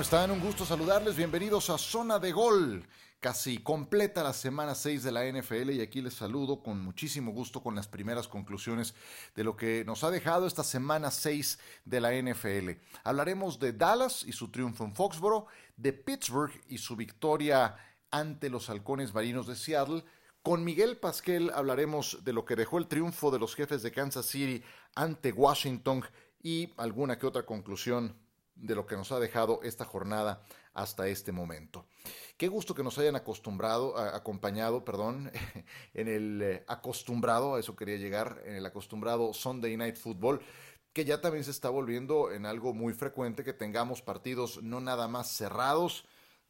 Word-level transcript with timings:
¿Cómo 0.00 0.04
están? 0.06 0.30
Un 0.30 0.40
gusto 0.40 0.64
saludarles. 0.64 1.14
Bienvenidos 1.14 1.68
a 1.68 1.76
Zona 1.76 2.18
de 2.18 2.32
Gol. 2.32 2.86
Casi 3.20 3.58
completa 3.58 4.22
la 4.22 4.32
semana 4.32 4.74
6 4.74 5.02
de 5.02 5.12
la 5.12 5.30
NFL 5.30 5.72
y 5.72 5.82
aquí 5.82 6.00
les 6.00 6.14
saludo 6.14 6.62
con 6.62 6.80
muchísimo 6.80 7.32
gusto 7.32 7.62
con 7.62 7.74
las 7.74 7.86
primeras 7.86 8.26
conclusiones 8.26 8.94
de 9.34 9.44
lo 9.44 9.58
que 9.58 9.84
nos 9.84 10.02
ha 10.02 10.10
dejado 10.10 10.46
esta 10.46 10.64
semana 10.64 11.10
6 11.10 11.58
de 11.84 12.00
la 12.00 12.14
NFL. 12.14 12.80
Hablaremos 13.04 13.58
de 13.58 13.74
Dallas 13.74 14.24
y 14.26 14.32
su 14.32 14.50
triunfo 14.50 14.84
en 14.84 14.94
Foxboro, 14.94 15.48
de 15.76 15.92
Pittsburgh 15.92 16.58
y 16.66 16.78
su 16.78 16.96
victoria 16.96 17.76
ante 18.10 18.48
los 18.48 18.70
halcones 18.70 19.12
marinos 19.12 19.48
de 19.48 19.54
Seattle. 19.54 20.02
Con 20.42 20.64
Miguel 20.64 20.96
Pasquel 20.96 21.50
hablaremos 21.54 22.24
de 22.24 22.32
lo 22.32 22.46
que 22.46 22.56
dejó 22.56 22.78
el 22.78 22.88
triunfo 22.88 23.30
de 23.30 23.38
los 23.38 23.54
jefes 23.54 23.82
de 23.82 23.92
Kansas 23.92 24.24
City 24.24 24.62
ante 24.94 25.30
Washington 25.30 26.02
y 26.42 26.72
alguna 26.78 27.18
que 27.18 27.26
otra 27.26 27.44
conclusión 27.44 28.16
de 28.60 28.74
lo 28.74 28.86
que 28.86 28.96
nos 28.96 29.10
ha 29.12 29.18
dejado 29.18 29.60
esta 29.62 29.84
jornada 29.84 30.42
hasta 30.74 31.08
este 31.08 31.32
momento. 31.32 31.86
Qué 32.36 32.48
gusto 32.48 32.74
que 32.74 32.82
nos 32.82 32.98
hayan 32.98 33.16
acostumbrado, 33.16 33.96
acompañado, 33.98 34.84
perdón, 34.84 35.30
en 35.94 36.08
el 36.08 36.42
eh, 36.42 36.64
acostumbrado, 36.68 37.54
a 37.54 37.60
eso 37.60 37.76
quería 37.76 37.96
llegar, 37.96 38.42
en 38.44 38.54
el 38.54 38.66
acostumbrado 38.66 39.32
Sunday 39.34 39.76
Night 39.76 39.96
Football, 39.96 40.40
que 40.92 41.04
ya 41.04 41.20
también 41.20 41.44
se 41.44 41.50
está 41.50 41.70
volviendo 41.70 42.32
en 42.32 42.46
algo 42.46 42.72
muy 42.74 42.92
frecuente 42.94 43.44
que 43.44 43.52
tengamos 43.52 44.02
partidos 44.02 44.62
no 44.62 44.80
nada 44.80 45.08
más 45.08 45.30
cerrados, 45.30 46.04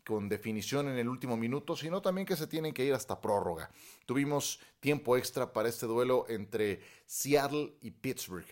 con 0.05 0.29
definición 0.29 0.89
en 0.89 0.99
el 0.99 1.09
último 1.09 1.37
minuto, 1.37 1.77
sino 1.77 2.01
también 2.03 2.27
que 2.27 2.37
se 2.37 2.47
tienen 2.47 2.73
que 2.73 2.85
ir 2.85 2.95
hasta 2.95 3.21
prórroga. 3.21 3.71
Tuvimos 4.07 4.61
tiempo 4.81 5.17
extra 5.17 5.53
para 5.53 5.69
este 5.69 5.87
duelo 5.87 6.27
entre 6.29 6.81
Seattle 7.07 7.75
y 7.81 7.91
Pittsburgh. 7.91 8.47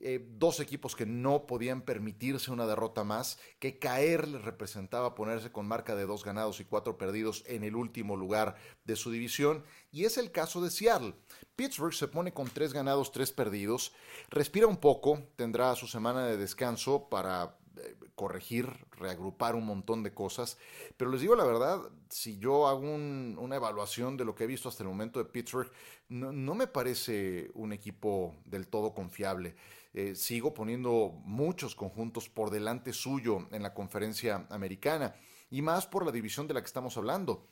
Eh, 0.00 0.26
dos 0.28 0.58
equipos 0.58 0.96
que 0.96 1.06
no 1.06 1.46
podían 1.46 1.80
permitirse 1.80 2.50
una 2.50 2.66
derrota 2.66 3.04
más, 3.04 3.38
que 3.60 3.78
caer 3.78 4.26
les 4.28 4.42
representaba 4.42 5.14
ponerse 5.14 5.52
con 5.52 5.66
marca 5.66 5.94
de 5.94 6.04
dos 6.04 6.24
ganados 6.24 6.58
y 6.60 6.64
cuatro 6.64 6.98
perdidos 6.98 7.44
en 7.46 7.62
el 7.62 7.76
último 7.76 8.16
lugar 8.16 8.56
de 8.84 8.96
su 8.96 9.10
división, 9.12 9.64
y 9.92 10.04
es 10.04 10.18
el 10.18 10.32
caso 10.32 10.60
de 10.60 10.70
Seattle. 10.70 11.14
Pittsburgh 11.56 11.94
se 11.94 12.08
pone 12.08 12.34
con 12.34 12.50
tres 12.50 12.72
ganados, 12.72 13.12
tres 13.12 13.30
perdidos, 13.30 13.92
respira 14.30 14.66
un 14.66 14.78
poco, 14.78 15.22
tendrá 15.36 15.74
su 15.76 15.86
semana 15.86 16.26
de 16.26 16.36
descanso 16.36 17.08
para 17.08 17.56
eh, 17.76 17.96
corregir, 18.16 18.68
reagrupar 18.90 19.54
un 19.54 19.64
montón 19.64 20.02
de 20.02 20.12
cosas. 20.12 20.58
Pero 20.96 21.12
les 21.12 21.20
digo 21.20 21.36
la 21.36 21.44
verdad, 21.44 21.80
si 22.10 22.38
yo 22.38 22.66
hago 22.66 22.82
una 22.82 23.56
evaluación 23.56 24.16
de 24.16 24.24
lo 24.24 24.34
que 24.34 24.44
he 24.44 24.48
visto 24.48 24.68
hasta 24.68 24.82
el 24.82 24.88
momento 24.88 25.20
de 25.20 25.30
Pittsburgh, 25.30 25.70
no 26.08 26.54
me 26.54 26.66
parece 26.66 27.50
un 27.54 27.72
equipo 27.72 28.34
del 28.44 28.66
todo 28.66 28.92
confiable. 28.92 29.54
Eh, 29.94 30.14
sigo 30.14 30.52
poniendo 30.52 31.12
muchos 31.24 31.74
conjuntos 31.74 32.28
por 32.28 32.50
delante 32.50 32.92
suyo 32.92 33.48
en 33.52 33.62
la 33.62 33.72
conferencia 33.72 34.46
americana 34.50 35.14
y 35.50 35.62
más 35.62 35.86
por 35.86 36.04
la 36.04 36.12
división 36.12 36.46
de 36.46 36.54
la 36.54 36.60
que 36.60 36.66
estamos 36.66 36.96
hablando 36.96 37.48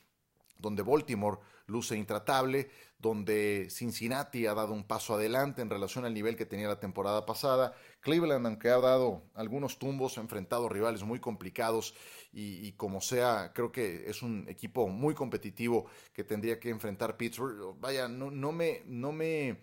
donde 0.63 0.81
Baltimore 0.81 1.39
luce 1.67 1.95
intratable, 1.95 2.69
donde 2.97 3.67
Cincinnati 3.69 4.47
ha 4.47 4.53
dado 4.53 4.73
un 4.73 4.85
paso 4.85 5.13
adelante 5.13 5.61
en 5.61 5.69
relación 5.69 6.05
al 6.05 6.13
nivel 6.13 6.35
que 6.35 6.45
tenía 6.45 6.67
la 6.67 6.79
temporada 6.79 7.25
pasada, 7.25 7.73
Cleveland, 7.99 8.47
aunque 8.47 8.69
ha 8.69 8.79
dado 8.79 9.23
algunos 9.33 9.77
tumbos, 9.77 10.17
ha 10.17 10.21
enfrentado 10.21 10.69
rivales 10.69 11.03
muy 11.03 11.19
complicados 11.19 11.93
y, 12.31 12.71
como 12.73 12.99
sea, 13.01 13.51
creo 13.53 13.71
que 13.71 14.09
es 14.09 14.23
un 14.23 14.47
equipo 14.49 14.87
muy 14.87 15.13
competitivo 15.13 15.85
que 16.13 16.23
tendría 16.23 16.59
que 16.59 16.69
enfrentar 16.69 17.17
Pittsburgh. 17.17 17.79
Vaya, 17.79 18.07
no, 18.07 18.31
no 18.31 18.51
me... 18.51 18.81
No 18.85 19.11
me 19.11 19.61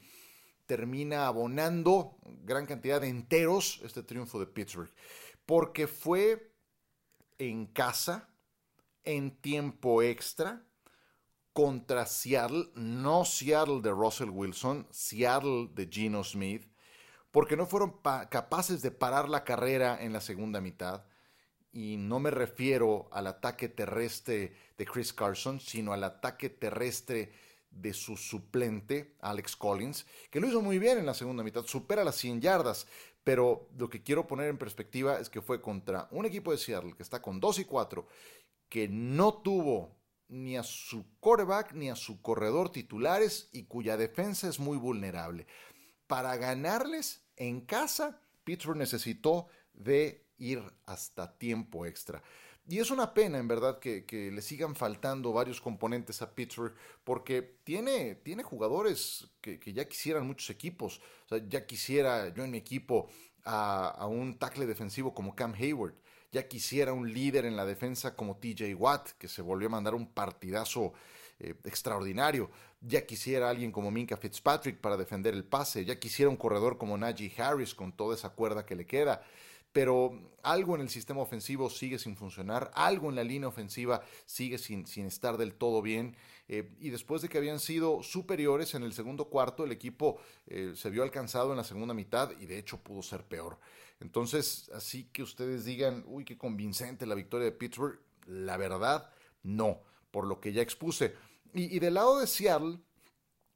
termina 0.71 1.27
abonando 1.27 2.17
gran 2.45 2.65
cantidad 2.65 3.01
de 3.01 3.09
enteros 3.09 3.81
este 3.83 4.05
triunfo 4.05 4.39
de 4.39 4.47
Pittsburgh, 4.47 4.93
porque 5.45 5.89
fue 5.89 6.55
en 7.39 7.67
casa, 7.67 8.29
en 9.03 9.33
tiempo 9.41 10.01
extra, 10.01 10.65
contra 11.53 12.07
Seattle, 12.07 12.71
no 12.77 13.25
Seattle 13.25 13.81
de 13.83 13.91
Russell 13.91 14.31
Wilson, 14.31 14.87
Seattle 14.93 15.71
de 15.75 15.89
Geno 15.91 16.23
Smith, 16.23 16.73
porque 17.33 17.57
no 17.57 17.67
fueron 17.67 18.01
capaces 18.31 18.81
de 18.81 18.93
parar 18.93 19.29
la 19.29 19.43
carrera 19.43 19.99
en 20.01 20.13
la 20.13 20.21
segunda 20.21 20.61
mitad. 20.61 21.05
Y 21.73 21.97
no 21.97 22.21
me 22.21 22.31
refiero 22.31 23.09
al 23.11 23.27
ataque 23.27 23.69
terrestre 23.69 24.55
de 24.79 24.87
Chris 24.87 25.13
Carson, 25.13 25.59
sino 25.59 25.93
al 25.93 26.05
ataque 26.05 26.49
terrestre 26.49 27.33
de 27.71 27.93
su 27.93 28.17
suplente, 28.17 29.15
Alex 29.21 29.57
Collins, 29.57 30.07
que 30.31 30.41
lo 30.41 30.49
hizo 30.49 30.61
muy 30.61 30.79
bien 30.79 30.99
en 30.99 31.07
la 31.07 31.15
segunda 31.15 31.43
mitad, 31.43 31.65
supera 31.65 32.05
las 32.05 32.17
100 32.17 32.41
yardas, 32.41 32.87
pero 33.25 33.69
lo 33.77 33.89
que 33.89 34.03
quiero 34.03 34.27
poner 34.27 34.49
en 34.49 34.59
perspectiva 34.59 35.19
es 35.19 35.29
que 35.29 35.43
fue 35.43 35.61
contra 35.61 36.09
un 36.11 36.27
equipo 36.27 36.51
de 36.53 36.59
Seattle 36.59 36.95
que 36.97 37.03
está 37.03 37.23
con 37.23 37.41
2 37.41 37.61
y 37.61 37.65
4, 37.65 38.07
que 38.69 38.89
no 38.89 39.35
tuvo 39.35 39.97
ni 40.29 40.57
a 40.57 40.63
su 40.63 41.05
quarterback 41.19 41.73
ni 41.73 41.91
a 41.91 41.97
su 41.97 42.23
corredor 42.23 42.71
titulares 42.71 43.49
y 43.53 43.65
cuya 43.65 43.97
defensa 43.97 44.49
es 44.49 44.61
muy 44.61 44.79
vulnerable. 44.79 45.47
Para 46.07 46.37
ganarles 46.37 47.23
en 47.37 47.61
casa, 47.61 48.21
Pittsburgh 48.45 48.79
necesitó 48.79 49.49
de 49.73 50.27
ir 50.39 50.63
hasta 50.87 51.37
tiempo 51.37 51.85
extra. 51.87 52.23
Y 52.71 52.79
es 52.79 52.93
una 52.93 53.13
pena, 53.15 53.39
en 53.39 53.49
verdad, 53.49 53.81
que, 53.81 54.31
le 54.33 54.41
sigan 54.43 54.77
faltando 54.77 55.33
varios 55.33 55.61
componentes 55.61 56.23
a 56.23 56.37
Pittsburgh, 56.37 56.73
porque 57.03 57.57
tiene, 57.65 58.15
tiene 58.15 58.45
jugadores 58.45 59.29
que, 59.41 59.59
ya 59.73 59.89
quisieran 59.89 60.25
muchos 60.25 60.51
equipos. 60.51 61.01
O 61.25 61.29
sea, 61.31 61.45
ya 61.49 61.67
quisiera 61.67 62.33
yo 62.33 62.45
en 62.45 62.53
mi 62.53 62.59
equipo 62.59 63.09
a, 63.45 64.07
un 64.09 64.39
tackle 64.39 64.67
defensivo 64.67 65.13
como 65.13 65.35
Cam 65.35 65.53
Hayward. 65.55 65.95
Ya 66.31 66.47
quisiera 66.47 66.93
un 66.93 67.13
líder 67.13 67.45
en 67.45 67.57
la 67.57 67.67
defensa 67.67 68.15
como 68.15 68.37
TJ 68.37 68.73
Watt, 68.77 69.15
que 69.19 69.27
se 69.27 69.43
volvió 69.43 69.67
a 69.67 69.73
mandar 69.73 69.97
un 69.97 70.07
partidazo 70.07 70.93
eh, 71.41 71.57
extraordinario. 71.65 72.53
Ya 72.81 73.05
quisiera 73.05 73.51
alguien 73.51 73.73
como 73.73 73.91
Minka 73.91 74.17
Fitzpatrick 74.17 74.79
para 74.79 74.97
defender 74.97 75.35
el 75.35 75.43
pase. 75.43 75.85
Ya 75.85 75.99
quisiera 75.99 76.31
un 76.31 76.37
corredor 76.37 76.79
como 76.79 76.97
Najee 76.97 77.33
Harris 77.37 77.75
con 77.75 77.91
toda 77.91 78.15
esa 78.15 78.31
cuerda 78.31 78.65
que 78.65 78.77
le 78.77 78.87
queda 78.87 79.25
pero 79.73 80.33
algo 80.43 80.75
en 80.75 80.81
el 80.81 80.89
sistema 80.89 81.21
ofensivo 81.21 81.71
sigue 81.71 81.99
sin 81.99 82.17
funcionar, 82.17 82.71
algo 82.75 83.09
en 83.09 83.17
la 83.17 83.25
línea 83.25 83.49
ofensiva 83.49 84.03
sigue 84.27 84.59
sin, 84.59 84.85
estar 85.07 85.37
del 85.37 85.55
todo 85.55 85.83
bien. 85.83 86.17
Eh, 86.49 86.75
y 86.81 86.91
después 86.91 87.23
de 87.23 87.29
que 87.29 87.39
habían 87.39 87.61
sido 87.61 88.03
superiores 88.03 88.75
en 88.75 88.83
el 88.83 88.93
segundo 88.93 89.27
cuarto, 89.27 89.65
el 89.65 89.73
equipo 89.73 90.19
eh, 90.47 90.73
se 90.75 90.91
vio 90.91 91.03
alcanzado 91.03 91.53
en 91.53 91.59
la 91.59 91.65
segunda 91.65 91.95
mitad 91.95 92.33
y 92.41 92.47
de 92.47 92.59
hecho 92.59 92.83
pudo 92.83 93.03
ser 93.03 93.25
peor. 93.25 93.59
Entonces, 94.01 94.71
así 94.75 95.05
que 95.13 95.23
ustedes 95.23 95.65
digan, 95.65 96.03
uy, 96.07 96.25
qué 96.25 96.37
convincente 96.37 97.07
la 97.07 97.15
victoria 97.15 97.45
de 97.45 97.53
Pittsburgh, 97.53 98.01
la 98.27 98.57
verdad, 98.57 99.11
no, 99.43 99.83
por 100.11 100.27
lo 100.27 100.41
que 100.41 100.53
ya 100.53 100.63
expuse. 100.63 101.15
Y 101.53 101.79
del 101.81 101.95
lado 101.95 102.21
de 102.21 102.27
Seattle, 102.27 102.79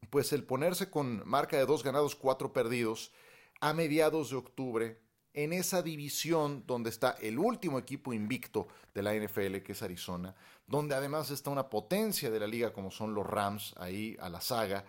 pues 0.09 0.31
el 0.33 0.43
ponerse 0.43 0.89
con 0.89 1.27
marca 1.27 1.57
de 1.57 1.65
dos 1.65 1.83
ganados, 1.83 2.15
cuatro 2.15 2.53
perdidos, 2.53 3.11
a 3.59 3.73
mediados 3.73 4.29
de 4.29 4.35
octubre, 4.35 5.01
en 5.35 5.51
esa 5.51 5.81
división 5.81 6.63
donde 6.65 6.89
está 6.89 7.11
el 7.21 7.37
último 7.37 7.77
equipo 7.77 8.13
invicto 8.13 8.69
de 8.93 9.03
la 9.03 9.13
NFL, 9.13 9.57
que 9.57 9.73
es 9.73 9.83
Arizona, 9.83 10.33
donde 10.65 10.95
además 10.95 11.29
está 11.29 11.49
una 11.49 11.69
potencia 11.69 12.31
de 12.31 12.39
la 12.39 12.47
liga 12.47 12.71
como 12.71 12.89
son 12.89 13.13
los 13.13 13.27
Rams, 13.27 13.75
ahí 13.77 14.15
a 14.21 14.29
la 14.29 14.39
saga, 14.39 14.85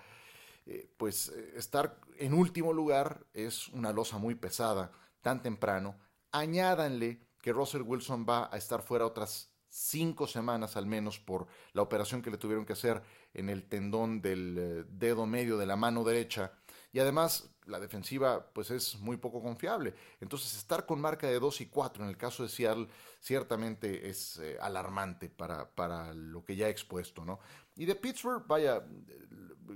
eh, 0.64 0.88
pues 0.96 1.30
eh, 1.30 1.54
estar 1.56 1.98
en 2.18 2.32
último 2.32 2.72
lugar 2.72 3.26
es 3.34 3.66
una 3.68 3.92
losa 3.92 4.18
muy 4.18 4.36
pesada, 4.36 4.92
tan 5.20 5.42
temprano. 5.42 5.98
Añádanle 6.30 7.20
que 7.42 7.52
Russell 7.52 7.82
Wilson 7.82 8.24
va 8.28 8.48
a 8.52 8.56
estar 8.56 8.82
fuera 8.82 9.04
otras 9.04 9.52
cinco 9.68 10.28
semanas 10.28 10.76
al 10.76 10.86
menos 10.86 11.18
por 11.18 11.48
la 11.72 11.82
operación 11.82 12.22
que 12.22 12.30
le 12.30 12.38
tuvieron 12.38 12.64
que 12.64 12.74
hacer 12.74 13.02
en 13.34 13.48
el 13.48 13.64
tendón 13.64 14.22
del 14.22 14.56
eh, 14.58 14.84
dedo 14.88 15.26
medio 15.26 15.58
de 15.58 15.66
la 15.66 15.74
mano 15.74 16.04
derecha 16.04 16.52
y 16.92 17.00
además 17.00 17.50
la 17.66 17.80
defensiva 17.80 18.46
pues 18.52 18.70
es 18.70 18.98
muy 18.98 19.16
poco 19.16 19.42
confiable. 19.42 19.94
Entonces 20.20 20.56
estar 20.56 20.86
con 20.86 21.00
marca 21.00 21.26
de 21.26 21.38
2 21.38 21.60
y 21.60 21.66
4 21.66 22.04
en 22.04 22.10
el 22.10 22.16
caso 22.16 22.42
de 22.42 22.48
Seattle 22.48 22.88
ciertamente 23.20 24.08
es 24.08 24.38
eh, 24.38 24.56
alarmante 24.60 25.28
para, 25.28 25.68
para, 25.68 26.12
lo 26.14 26.44
que 26.44 26.56
ya 26.56 26.68
he 26.68 26.70
expuesto. 26.70 27.24
¿no? 27.24 27.40
Y 27.76 27.84
de 27.84 27.94
Pittsburgh, 27.94 28.46
vaya, 28.46 28.82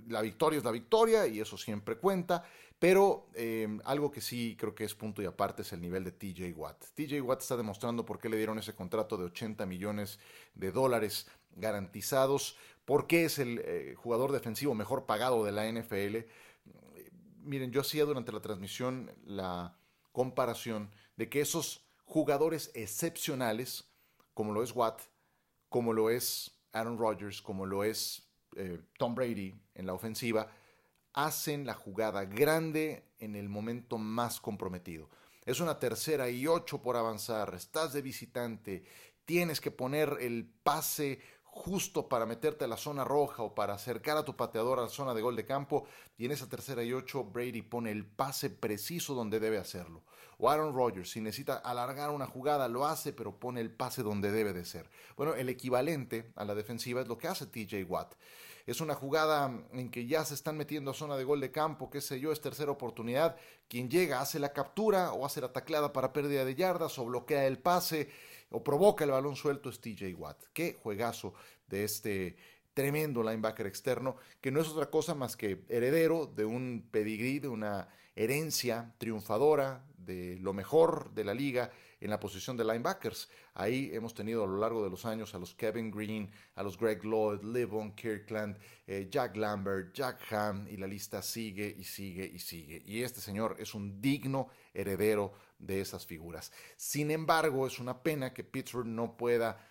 la 0.09 0.23
victoria 0.23 0.59
es 0.59 0.65
la 0.65 0.71
victoria 0.71 1.27
y 1.27 1.41
eso 1.41 1.57
siempre 1.57 1.97
cuenta, 1.97 2.45
pero 2.79 3.29
eh, 3.35 3.79
algo 3.85 4.11
que 4.11 4.21
sí 4.21 4.57
creo 4.59 4.75
que 4.75 4.85
es 4.85 4.95
punto 4.95 5.21
y 5.21 5.27
aparte 5.27 5.63
es 5.63 5.73
el 5.73 5.81
nivel 5.81 6.05
de 6.05 6.13
TJ 6.13 6.53
Watt. 6.57 6.85
TJ 6.95 7.21
Watt 7.21 7.43
está 7.43 7.57
demostrando 7.57 8.07
por 8.07 8.19
qué 8.19 8.29
le 8.29 8.37
dieron 8.37 8.59
ese 8.59 8.75
contrato 8.75 9.17
de 9.17 9.25
80 9.25 9.67
millones 9.67 10.19
de 10.55 10.73
dólares 10.73 11.27
garantizados, 11.57 12.57
por 12.85 13.07
qué 13.07 13.25
es 13.25 13.39
el 13.39 13.61
eh, 13.65 13.95
jugador 13.97 14.33
defensivo 14.33 14.75
mejor 14.75 15.05
pagado 15.05 15.45
de 15.45 15.53
la 15.53 15.71
NFL 15.71 16.27
miren, 17.43 17.73
yo 17.73 17.81
hacía 17.81 18.05
durante 18.05 18.33
la 18.33 18.41
transmisión 18.41 19.11
la 19.25 19.77
comparación 20.13 20.91
de 21.17 21.29
que 21.29 21.41
esos 21.41 21.87
jugadores 22.05 22.71
excepcionales, 22.75 23.91
como 24.35 24.53
lo 24.53 24.63
es 24.63 24.75
Watt, 24.75 25.03
como 25.69 25.93
lo 25.93 26.11
es 26.11 26.53
Aaron 26.73 26.99
Rodgers, 26.99 27.41
como 27.43 27.67
lo 27.67 27.85
es 27.85 28.29
eh, 28.57 28.81
Tom 28.99 29.15
Brady 29.15 29.55
en 29.75 29.87
la 29.87 29.95
ofensiva, 29.95 30.51
hacen 31.13 31.67
la 31.67 31.75
jugada 31.75 32.25
grande 32.25 33.05
en 33.19 33.37
el 33.37 33.49
momento 33.49 33.99
más 33.99 34.41
comprometido. 34.41 35.09
Es 35.45 35.61
una 35.61 35.79
tercera 35.79 36.29
y 36.29 36.47
ocho 36.47 36.83
por 36.83 36.97
avanzar, 36.97 37.55
estás 37.55 37.93
de 37.93 38.03
visitante, 38.03 38.85
tienes 39.25 39.61
que 39.61 39.71
poner 39.71 40.19
el 40.21 40.53
pase 40.63 41.21
justo 41.53 42.09
para 42.09 42.27
meterte 42.27 42.65
a 42.65 42.69
la 42.69 42.77
zona 42.77 43.05
roja 43.05 43.43
o 43.43 43.55
para 43.55 43.75
acercar 43.75 44.17
a 44.17 44.25
tu 44.25 44.37
pateador 44.37 44.79
a 44.79 44.83
la 44.83 44.89
zona 44.89 45.15
de 45.15 45.23
gol 45.23 45.37
de 45.37 45.45
campo. 45.45 45.85
Y 46.17 46.27
en 46.27 46.33
esa 46.33 46.49
tercera 46.49 46.83
y 46.83 46.93
ocho, 46.93 47.25
Brady 47.25 47.63
pone 47.63 47.91
el 47.91 48.07
pase 48.07 48.51
preciso 48.51 49.15
donde 49.15 49.41
debe 49.41 49.59
hacerlo. 49.59 50.03
O 50.39 50.49
Aaron 50.49 50.75
Rodgers, 50.75 51.11
si 51.11 51.21
necesita 51.21 51.57
alargar 51.57 52.11
una 52.11 52.27
jugada, 52.27 52.67
lo 52.69 52.87
hace, 52.87 53.13
pero 53.13 53.39
pone 53.39 53.61
el 53.61 53.71
pase 53.71 54.03
donde 54.03 54.31
debe 54.31 54.55
de 54.55 54.65
ser. 54.65 54.89
Bueno, 55.17 55.35
el 55.35 55.49
equivalente 55.51 56.33
a 56.35 56.45
la 56.45 56.55
defensiva 56.55 57.03
es 57.03 57.09
lo 57.09 57.19
que 57.19 57.29
hace 57.29 57.47
TJ 57.47 57.85
Watt. 57.85 58.15
Es 58.67 58.81
una 58.81 58.95
jugada 58.95 59.53
en 59.73 59.91
que 59.91 60.07
ya 60.07 60.25
se 60.25 60.35
están 60.35 60.57
metiendo 60.57 60.93
a 60.93 60.95
zona 60.95 61.17
de 61.17 61.25
gol 61.25 61.41
de 61.41 61.51
campo, 61.51 61.91
qué 61.91 62.01
sé 62.01 62.21
yo, 62.21 62.31
es 62.31 62.41
tercera 62.41 62.71
oportunidad. 62.71 63.37
Quien 63.69 63.91
llega 63.91 64.21
hace 64.21 64.39
la 64.39 64.53
captura 64.53 65.13
o 65.13 65.27
hace 65.27 65.41
la 65.41 65.53
tacleada 65.53 65.93
para 65.93 66.13
pérdida 66.13 66.45
de 66.45 66.55
yardas 66.55 66.99
o 66.99 67.05
bloquea 67.05 67.47
el 67.47 67.59
pase 67.59 68.11
o 68.51 68.63
provoca 68.63 69.05
el 69.05 69.11
balón 69.11 69.37
suelto 69.37 69.71
es 69.71 69.81
TJ 69.81 70.15
Watt. 70.15 70.45
Qué 70.53 70.77
juegazo 70.83 71.35
de 71.67 71.85
este 71.85 72.37
tremendo 72.75 73.23
linebacker 73.23 73.67
externo, 73.67 74.17
que 74.41 74.51
no 74.51 74.61
es 74.61 74.69
otra 74.69 74.91
cosa 74.91 75.15
más 75.15 75.37
que 75.37 75.63
heredero 75.69 76.27
de 76.27 76.45
un 76.45 76.89
pedigrí, 76.91 77.39
de 77.39 77.49
una 77.49 77.89
herencia 78.15 78.95
triunfadora, 78.99 79.85
de 79.97 80.39
lo 80.41 80.53
mejor 80.53 81.13
de 81.15 81.25
la 81.25 81.35
liga 81.35 81.71
en 82.01 82.11
la 82.11 82.19
posición 82.19 82.57
de 82.57 82.65
linebackers. 82.65 83.29
Ahí 83.55 83.91
hemos 83.93 84.15
tenido 84.15 84.45
a 84.45 84.47
lo 84.47 84.59
largo 84.59 84.83
de 84.83 84.91
los 84.91 85.05
años 85.05 85.35
a 85.35 85.39
los 85.39 85.55
Kevin 85.55 85.91
Green, 85.91 86.31
a 86.55 86.63
los 86.63 86.79
Greg 86.79 87.05
Lloyd, 87.05 87.43
Levon 87.43 87.95
Kirkland, 87.95 88.57
eh, 88.87 89.09
Jack 89.11 89.37
Lambert, 89.37 89.95
Jack 89.95 90.33
Ham, 90.33 90.67
y 90.69 90.77
la 90.77 90.87
lista 90.87 91.23
sigue 91.23 91.75
y 91.79 91.85
sigue 91.85 92.25
y 92.25 92.39
sigue. 92.39 92.83
Y 92.87 93.03
este 93.03 93.21
señor 93.21 93.57
es 93.59 93.75
un 93.75 94.01
digno 94.01 94.49
heredero 94.73 95.33
de 95.59 95.81
esas 95.81 96.07
figuras. 96.07 96.53
Sin 96.77 97.11
embargo, 97.11 97.67
es 97.67 97.79
una 97.79 98.03
pena 98.03 98.33
que 98.33 98.45
Pittsburgh 98.45 98.87
no 98.87 99.17
pueda 99.17 99.67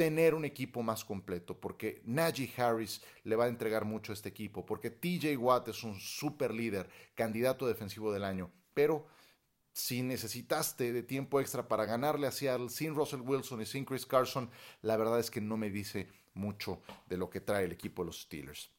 tener 0.00 0.34
un 0.34 0.46
equipo 0.46 0.82
más 0.82 1.04
completo, 1.04 1.60
porque 1.60 2.00
Najee 2.06 2.50
Harris 2.56 3.02
le 3.24 3.36
va 3.36 3.44
a 3.44 3.48
entregar 3.48 3.84
mucho 3.84 4.12
a 4.12 4.14
este 4.14 4.30
equipo, 4.30 4.64
porque 4.64 4.88
TJ 4.88 5.36
Watt 5.36 5.68
es 5.68 5.84
un 5.84 6.00
super 6.00 6.54
líder, 6.54 6.88
candidato 7.14 7.66
defensivo 7.66 8.10
del 8.10 8.24
año, 8.24 8.50
pero 8.72 9.08
si 9.72 10.02
necesitaste 10.02 10.92
de 10.92 11.02
tiempo 11.02 11.40
extra 11.40 11.68
para 11.68 11.84
ganarle 11.84 12.26
a 12.26 12.32
Seattle 12.32 12.68
sin 12.68 12.94
Russell 12.94 13.20
Wilson 13.20 13.62
y 13.62 13.66
sin 13.66 13.84
Chris 13.84 14.06
Carson, 14.06 14.50
la 14.82 14.96
verdad 14.96 15.20
es 15.20 15.30
que 15.30 15.40
no 15.40 15.56
me 15.56 15.70
dice 15.70 16.08
mucho 16.34 16.80
de 17.06 17.16
lo 17.16 17.30
que 17.30 17.40
trae 17.40 17.64
el 17.64 17.72
equipo 17.72 18.02
de 18.02 18.06
los 18.06 18.22
Steelers. 18.22 18.70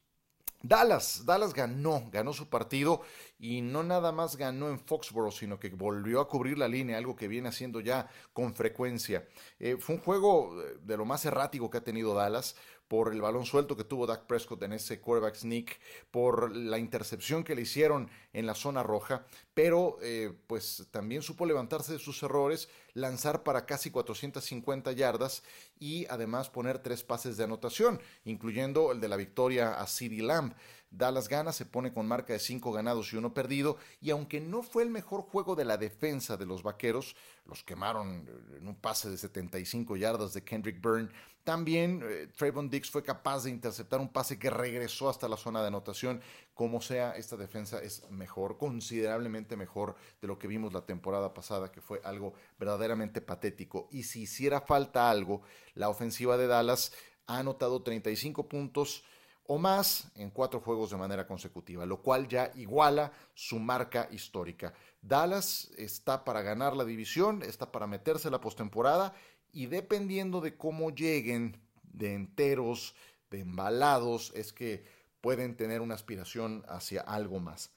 Dallas, 0.62 1.24
Dallas 1.26 1.52
ganó, 1.52 2.08
ganó 2.12 2.32
su 2.32 2.48
partido 2.48 3.02
y 3.38 3.62
no 3.62 3.82
nada 3.82 4.12
más 4.12 4.36
ganó 4.36 4.68
en 4.68 4.78
Foxborough, 4.78 5.32
sino 5.32 5.58
que 5.58 5.70
volvió 5.70 6.20
a 6.20 6.28
cubrir 6.28 6.56
la 6.56 6.68
línea, 6.68 6.98
algo 6.98 7.16
que 7.16 7.26
viene 7.26 7.48
haciendo 7.48 7.80
ya 7.80 8.08
con 8.32 8.54
frecuencia. 8.54 9.26
Eh, 9.58 9.76
fue 9.78 9.96
un 9.96 10.00
juego 10.00 10.54
de 10.82 10.96
lo 10.96 11.04
más 11.04 11.24
errático 11.24 11.68
que 11.68 11.78
ha 11.78 11.84
tenido 11.84 12.14
Dallas, 12.14 12.54
por 12.92 13.10
el 13.10 13.22
balón 13.22 13.46
suelto 13.46 13.74
que 13.74 13.84
tuvo 13.84 14.06
Dak 14.06 14.26
Prescott 14.26 14.62
en 14.64 14.74
ese 14.74 15.00
quarterback 15.00 15.34
sneak, 15.34 15.80
por 16.10 16.54
la 16.54 16.76
intercepción 16.76 17.42
que 17.42 17.54
le 17.54 17.62
hicieron 17.62 18.10
en 18.34 18.44
la 18.44 18.54
zona 18.54 18.82
roja, 18.82 19.24
pero 19.54 19.96
eh, 20.02 20.30
pues 20.46 20.86
también 20.90 21.22
supo 21.22 21.46
levantarse 21.46 21.94
de 21.94 21.98
sus 21.98 22.22
errores, 22.22 22.68
lanzar 22.92 23.44
para 23.44 23.64
casi 23.64 23.90
450 23.90 24.92
yardas 24.92 25.42
y 25.80 26.04
además 26.10 26.50
poner 26.50 26.80
tres 26.80 27.02
pases 27.02 27.38
de 27.38 27.44
anotación, 27.44 27.98
incluyendo 28.26 28.92
el 28.92 29.00
de 29.00 29.08
la 29.08 29.16
victoria 29.16 29.80
a 29.80 29.86
CeeDee 29.86 30.20
Lamb. 30.20 30.52
Dallas 30.92 31.28
gana, 31.28 31.52
se 31.52 31.64
pone 31.64 31.92
con 31.92 32.06
marca 32.06 32.32
de 32.32 32.38
5 32.38 32.70
ganados 32.70 33.12
y 33.12 33.16
1 33.16 33.34
perdido, 33.34 33.78
y 34.00 34.10
aunque 34.10 34.40
no 34.40 34.62
fue 34.62 34.82
el 34.82 34.90
mejor 34.90 35.22
juego 35.22 35.56
de 35.56 35.64
la 35.64 35.78
defensa 35.78 36.36
de 36.36 36.46
los 36.46 36.62
Vaqueros, 36.62 37.16
los 37.46 37.64
quemaron 37.64 38.28
en 38.56 38.68
un 38.68 38.76
pase 38.76 39.10
de 39.10 39.16
75 39.16 39.96
yardas 39.96 40.34
de 40.34 40.44
Kendrick 40.44 40.80
Byrne, 40.80 41.08
también 41.44 42.04
eh, 42.04 42.28
Trayvon 42.36 42.70
Dix 42.70 42.88
fue 42.88 43.02
capaz 43.02 43.44
de 43.44 43.50
interceptar 43.50 44.00
un 44.00 44.08
pase 44.08 44.38
que 44.38 44.48
regresó 44.48 45.08
hasta 45.08 45.28
la 45.28 45.36
zona 45.36 45.60
de 45.60 45.68
anotación. 45.68 46.20
Como 46.54 46.80
sea, 46.80 47.16
esta 47.16 47.36
defensa 47.36 47.82
es 47.82 48.08
mejor, 48.10 48.58
considerablemente 48.58 49.56
mejor 49.56 49.96
de 50.20 50.28
lo 50.28 50.38
que 50.38 50.46
vimos 50.46 50.72
la 50.72 50.86
temporada 50.86 51.34
pasada, 51.34 51.72
que 51.72 51.80
fue 51.80 52.00
algo 52.04 52.34
verdaderamente 52.60 53.20
patético. 53.20 53.88
Y 53.90 54.04
si 54.04 54.22
hiciera 54.22 54.60
falta 54.60 55.10
algo, 55.10 55.42
la 55.74 55.88
ofensiva 55.88 56.36
de 56.36 56.46
Dallas 56.46 56.92
ha 57.26 57.38
anotado 57.38 57.82
35 57.82 58.48
puntos 58.48 59.04
o 59.52 59.58
más 59.58 60.10
en 60.14 60.30
cuatro 60.30 60.60
juegos 60.60 60.92
de 60.92 60.96
manera 60.96 61.26
consecutiva, 61.26 61.84
lo 61.84 62.00
cual 62.00 62.26
ya 62.26 62.50
iguala 62.54 63.12
su 63.34 63.58
marca 63.58 64.08
histórica. 64.10 64.72
Dallas 65.02 65.70
está 65.76 66.24
para 66.24 66.40
ganar 66.40 66.74
la 66.74 66.86
división, 66.86 67.42
está 67.42 67.70
para 67.70 67.86
meterse 67.86 68.30
la 68.30 68.40
postemporada 68.40 69.12
y 69.52 69.66
dependiendo 69.66 70.40
de 70.40 70.56
cómo 70.56 70.88
lleguen 70.90 71.60
de 71.82 72.14
enteros, 72.14 72.94
de 73.28 73.40
embalados, 73.40 74.32
es 74.34 74.54
que 74.54 74.86
pueden 75.20 75.54
tener 75.54 75.82
una 75.82 75.96
aspiración 75.96 76.64
hacia 76.66 77.02
algo 77.02 77.38
más. 77.38 77.72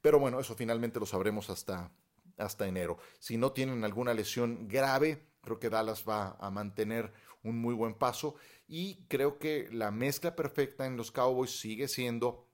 Pero 0.00 0.20
bueno, 0.20 0.38
eso 0.38 0.54
finalmente 0.54 1.00
lo 1.00 1.06
sabremos 1.06 1.50
hasta, 1.50 1.90
hasta 2.36 2.68
enero. 2.68 2.98
Si 3.18 3.36
no 3.36 3.50
tienen 3.50 3.82
alguna 3.82 4.14
lesión 4.14 4.68
grave, 4.68 5.20
creo 5.42 5.58
que 5.58 5.68
Dallas 5.68 6.04
va 6.08 6.36
a 6.38 6.48
mantener 6.52 7.12
un 7.42 7.58
muy 7.58 7.74
buen 7.74 7.94
paso 7.94 8.36
y 8.68 9.04
creo 9.08 9.38
que 9.38 9.68
la 9.70 9.90
mezcla 9.90 10.34
perfecta 10.34 10.86
en 10.86 10.96
los 10.96 11.10
Cowboys 11.12 11.58
sigue 11.58 11.88
siendo 11.88 12.48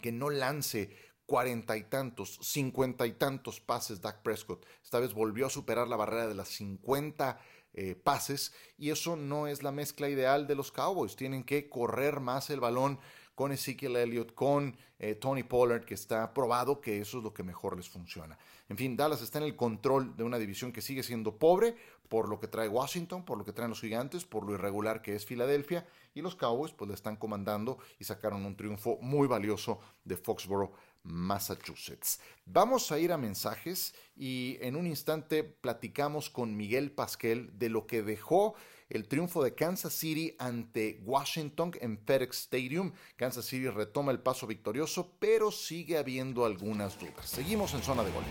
que 0.00 0.12
no 0.12 0.30
lance 0.30 0.96
cuarenta 1.24 1.76
y 1.76 1.84
tantos, 1.84 2.38
cincuenta 2.42 3.06
y 3.06 3.12
tantos 3.12 3.60
pases 3.60 4.00
Dak 4.00 4.22
Prescott. 4.22 4.64
Esta 4.82 5.00
vez 5.00 5.14
volvió 5.14 5.46
a 5.46 5.50
superar 5.50 5.88
la 5.88 5.96
barrera 5.96 6.28
de 6.28 6.34
las 6.34 6.48
cincuenta 6.48 7.40
eh, 7.72 7.94
pases 7.94 8.54
y 8.78 8.90
eso 8.90 9.16
no 9.16 9.48
es 9.48 9.62
la 9.62 9.72
mezcla 9.72 10.08
ideal 10.08 10.46
de 10.46 10.54
los 10.54 10.72
Cowboys. 10.72 11.16
Tienen 11.16 11.44
que 11.44 11.68
correr 11.68 12.20
más 12.20 12.50
el 12.50 12.60
balón 12.60 13.00
con 13.36 13.52
Ezekiel 13.52 13.96
Elliott, 13.96 14.34
con 14.34 14.76
eh, 14.98 15.14
Tony 15.14 15.44
Pollard, 15.44 15.84
que 15.84 15.94
está 15.94 16.32
probado 16.34 16.80
que 16.80 17.00
eso 17.00 17.18
es 17.18 17.22
lo 17.22 17.32
que 17.32 17.44
mejor 17.44 17.76
les 17.76 17.88
funciona. 17.88 18.36
En 18.68 18.76
fin, 18.76 18.96
Dallas 18.96 19.22
está 19.22 19.38
en 19.38 19.44
el 19.44 19.54
control 19.54 20.16
de 20.16 20.24
una 20.24 20.38
división 20.38 20.72
que 20.72 20.80
sigue 20.80 21.04
siendo 21.04 21.36
pobre 21.36 21.76
por 22.08 22.28
lo 22.28 22.40
que 22.40 22.48
trae 22.48 22.68
Washington, 22.68 23.24
por 23.24 23.36
lo 23.36 23.44
que 23.44 23.52
traen 23.52 23.70
los 23.70 23.80
gigantes, 23.80 24.24
por 24.24 24.44
lo 24.44 24.54
irregular 24.54 25.02
que 25.02 25.14
es 25.14 25.26
Filadelfia, 25.26 25.86
y 26.14 26.22
los 26.22 26.34
Cowboys 26.34 26.72
pues 26.72 26.88
le 26.88 26.94
están 26.94 27.16
comandando 27.16 27.78
y 27.98 28.04
sacaron 28.04 28.46
un 28.46 28.56
triunfo 28.56 28.98
muy 29.02 29.28
valioso 29.28 29.80
de 30.04 30.16
Foxborough 30.16 30.72
Massachusetts. 31.02 32.20
Vamos 32.46 32.90
a 32.90 32.98
ir 32.98 33.12
a 33.12 33.18
mensajes 33.18 33.94
y 34.16 34.56
en 34.60 34.76
un 34.76 34.86
instante 34.86 35.44
platicamos 35.44 36.30
con 36.30 36.56
Miguel 36.56 36.90
Pasquel 36.90 37.56
de 37.58 37.68
lo 37.68 37.86
que 37.86 38.02
dejó 38.02 38.54
el 38.88 39.08
triunfo 39.08 39.42
de 39.42 39.54
Kansas 39.54 39.92
City 39.92 40.34
ante 40.38 41.00
Washington 41.04 41.72
en 41.80 41.98
FedEx 41.98 42.42
Stadium. 42.42 42.92
Kansas 43.16 43.44
City 43.44 43.68
retoma 43.68 44.12
el 44.12 44.20
paso 44.20 44.46
victorioso, 44.46 45.16
pero 45.18 45.50
sigue 45.50 45.98
habiendo 45.98 46.44
algunas 46.44 46.98
dudas. 46.98 47.28
Seguimos 47.28 47.74
en 47.74 47.82
zona 47.82 48.04
de 48.04 48.10
gol. 48.12 48.24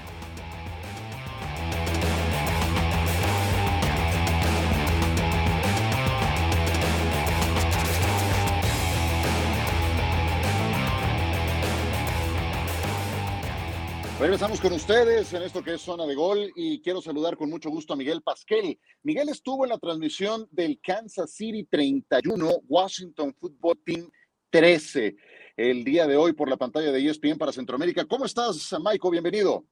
Regresamos 14.26 14.60
con 14.60 14.74
ustedes 14.74 15.32
en 15.34 15.44
esto 15.44 15.64
que 15.64 15.76
es 15.76 15.82
Zona 15.84 16.08
de 16.08 16.16
Gol 16.16 16.52
y 16.56 16.82
quiero 16.82 17.00
saludar 17.00 17.38
con 17.38 17.48
mucho 17.48 17.70
gusto 17.70 17.94
a 17.94 17.96
Miguel 17.96 18.24
Pasquel. 18.24 18.80
Miguel 19.04 19.30
estuvo 19.30 19.66
en 19.66 19.70
la 19.70 19.78
transmisión 19.78 20.48
del 20.50 20.80
Kansas 20.82 21.30
City 21.30 21.64
31, 21.66 22.50
Washington 22.68 23.36
Football 23.40 23.78
Team 23.86 24.10
13, 24.50 25.16
el 25.58 25.84
día 25.84 26.08
de 26.08 26.18
hoy 26.18 26.34
por 26.34 26.50
la 26.50 26.58
pantalla 26.58 26.92
de 26.92 27.08
ESPN 27.08 27.38
para 27.38 27.52
Centroamérica. 27.52 28.04
¿Cómo 28.06 28.26
estás, 28.26 28.76
Maiko? 28.82 29.12
Bienvenido. 29.12 29.64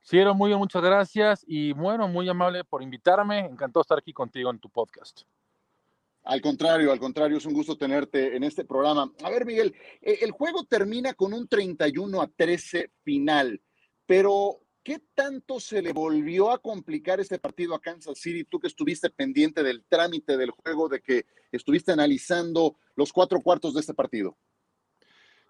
Sí, 0.00 0.18
era 0.18 0.32
muy 0.32 0.48
bien, 0.48 0.58
muchas 0.58 0.82
gracias 0.82 1.44
y 1.46 1.72
bueno, 1.72 2.08
muy 2.08 2.28
amable 2.28 2.64
por 2.64 2.82
invitarme. 2.82 3.46
Encantado 3.46 3.82
estar 3.82 3.98
aquí 3.98 4.12
contigo 4.12 4.50
en 4.50 4.58
tu 4.58 4.68
podcast. 4.68 5.20
Al 6.24 6.40
contrario, 6.40 6.90
al 6.90 6.98
contrario, 6.98 7.38
es 7.38 7.46
un 7.46 7.54
gusto 7.54 7.78
tenerte 7.78 8.34
en 8.34 8.42
este 8.42 8.64
programa. 8.64 9.12
A 9.22 9.30
ver, 9.30 9.46
Miguel, 9.46 9.72
eh, 10.02 10.18
el 10.22 10.32
juego 10.32 10.64
termina 10.64 11.14
con 11.14 11.32
un 11.32 11.46
31 11.46 12.20
a 12.20 12.26
13 12.26 12.90
final. 13.04 13.62
Pero, 14.08 14.62
¿qué 14.82 15.02
tanto 15.14 15.60
se 15.60 15.82
le 15.82 15.92
volvió 15.92 16.50
a 16.50 16.56
complicar 16.56 17.20
este 17.20 17.38
partido 17.38 17.74
a 17.74 17.78
Kansas 17.78 18.18
City? 18.18 18.42
Tú 18.42 18.58
que 18.58 18.66
estuviste 18.66 19.10
pendiente 19.10 19.62
del 19.62 19.84
trámite 19.84 20.38
del 20.38 20.50
juego, 20.50 20.88
de 20.88 21.02
que 21.02 21.26
estuviste 21.52 21.92
analizando 21.92 22.74
los 22.96 23.12
cuatro 23.12 23.42
cuartos 23.42 23.74
de 23.74 23.80
este 23.80 23.92
partido. 23.92 24.34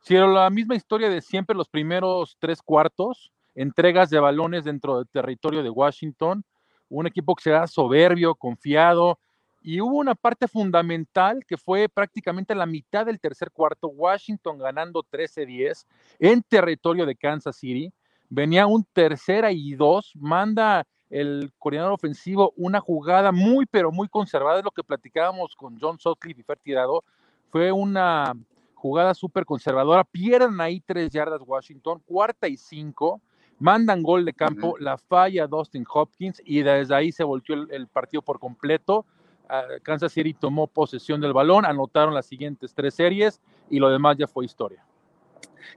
Sí, 0.03 0.15
la 0.15 0.51
misma 0.51 0.75
historia 0.75 1.09
de 1.09 1.21
siempre, 1.23 1.55
los 1.55 1.69
primeros 1.69 2.37
tres 2.41 2.61
cuartos, 2.61 3.31
entregas 3.55 4.11
de 4.11 4.19
balones 4.19 4.65
dentro 4.65 4.97
del 4.97 5.09
territorio 5.09 5.63
de 5.63 5.71
Washington, 5.71 6.43
un 6.89 7.07
equipo 7.07 7.37
que 7.37 7.45
será 7.45 7.69
soberbio, 7.69 8.35
confiado, 8.35 9.21
y 9.61 9.81
hubo 9.81 9.99
una 9.99 10.17
parte 10.17 10.49
fundamental 10.49 11.45
que 11.47 11.57
fue 11.57 11.89
prácticamente 11.89 12.57
la 12.57 12.67
mitad 12.67 13.07
del 13.07 13.21
tercer 13.21 13.53
cuarto, 13.53 13.87
Washington 13.87 14.59
ganando 14.59 15.05
13-10 15.05 15.87
en 16.19 16.43
territorio 16.43 17.07
de 17.07 17.15
Kansas 17.15 17.57
City, 17.57 17.93
venía 18.29 18.67
un 18.67 18.85
tercera 18.93 19.53
y 19.53 19.75
dos, 19.75 20.13
manda 20.17 20.87
el 21.11 21.53
coordinador 21.59 21.93
ofensivo 21.93 22.53
una 22.57 22.81
jugada 22.81 23.33
muy, 23.33 23.67
pero 23.67 23.91
muy 23.91 24.09
conservada, 24.09 24.59
es 24.59 24.65
lo 24.65 24.71
que 24.71 24.85
platicábamos 24.85 25.57
con 25.57 25.79
John 25.81 25.99
Sutcliffe 25.99 26.41
y 26.41 26.45
Fer 26.45 26.59
Tirado, 26.59 27.03
fue 27.51 27.73
una 27.73 28.35
jugada 28.75 29.15
súper 29.15 29.45
conservadora, 29.45 30.05
pierden 30.05 30.61
ahí 30.61 30.81
tres 30.81 31.11
yardas 31.11 31.41
Washington, 31.45 32.03
cuarta 32.05 32.47
y 32.47 32.57
cinco, 32.57 33.21
mandan 33.59 34.03
gol 34.03 34.25
de 34.25 34.35
campo, 34.35 34.77
la 34.79 34.99
falla 34.99 35.47
Dustin 35.47 35.85
Hopkins 35.93 36.41
y 36.45 36.63
desde 36.63 36.95
ahí 36.95 37.11
se 37.11 37.25
volteó 37.25 37.57
el, 37.71 37.87
partido 37.89 38.23
por 38.23 38.39
completo. 38.39 39.05
Ah, 39.49 39.65
Kansas 39.83 40.13
City 40.13 40.35
tomó 40.35 40.67
posesión 40.67 41.21
del 41.21 41.33
balón, 41.33 41.65
anotaron 41.65 42.15
las 42.15 42.27
siguientes 42.27 42.75
tres 42.75 42.95
series 42.95 43.41
y 43.71 43.79
lo 43.79 43.89
demás 43.89 44.17
ya 44.17 44.29
fue 44.29 44.45
historia. 44.45 44.85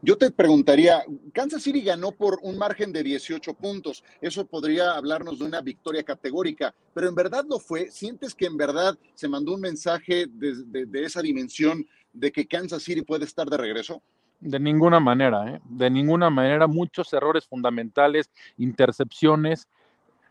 Yo 0.01 0.17
te 0.17 0.31
preguntaría, 0.31 1.03
Kansas 1.33 1.63
City 1.63 1.81
ganó 1.81 2.12
por 2.12 2.39
un 2.43 2.57
margen 2.57 2.91
de 2.91 3.03
18 3.03 3.53
puntos. 3.55 4.03
Eso 4.21 4.45
podría 4.45 4.93
hablarnos 4.93 5.39
de 5.39 5.45
una 5.45 5.62
victoria 5.62 6.03
categórica, 6.03 6.74
pero 6.93 7.07
en 7.07 7.15
verdad 7.15 7.45
lo 7.50 7.60
fue. 7.60 7.89
¿Sientes 7.91 8.36
que 8.36 8.45
en 8.45 8.57
verdad 8.57 8.98
se 9.15 9.27
mandó 9.27 9.53
un 9.53 9.62
mensaje 9.62 10.27
de, 10.27 10.86
de 10.86 11.03
esa 11.03 11.21
dimensión 11.21 11.86
de 12.13 12.31
que 12.31 12.48
Kansas 12.48 12.83
City 12.83 13.01
puede 13.01 13.25
estar 13.25 13.48
de 13.50 13.57
regreso? 13.57 14.01
De 14.39 14.60
ninguna 14.60 15.00
manera, 15.00 15.48
¿eh? 15.51 15.62
de 15.65 15.89
ninguna 15.89 16.31
manera. 16.31 16.65
Muchos 16.65 17.13
errores 17.13 17.45
fundamentales, 17.48 18.31
intercepciones. 18.57 19.67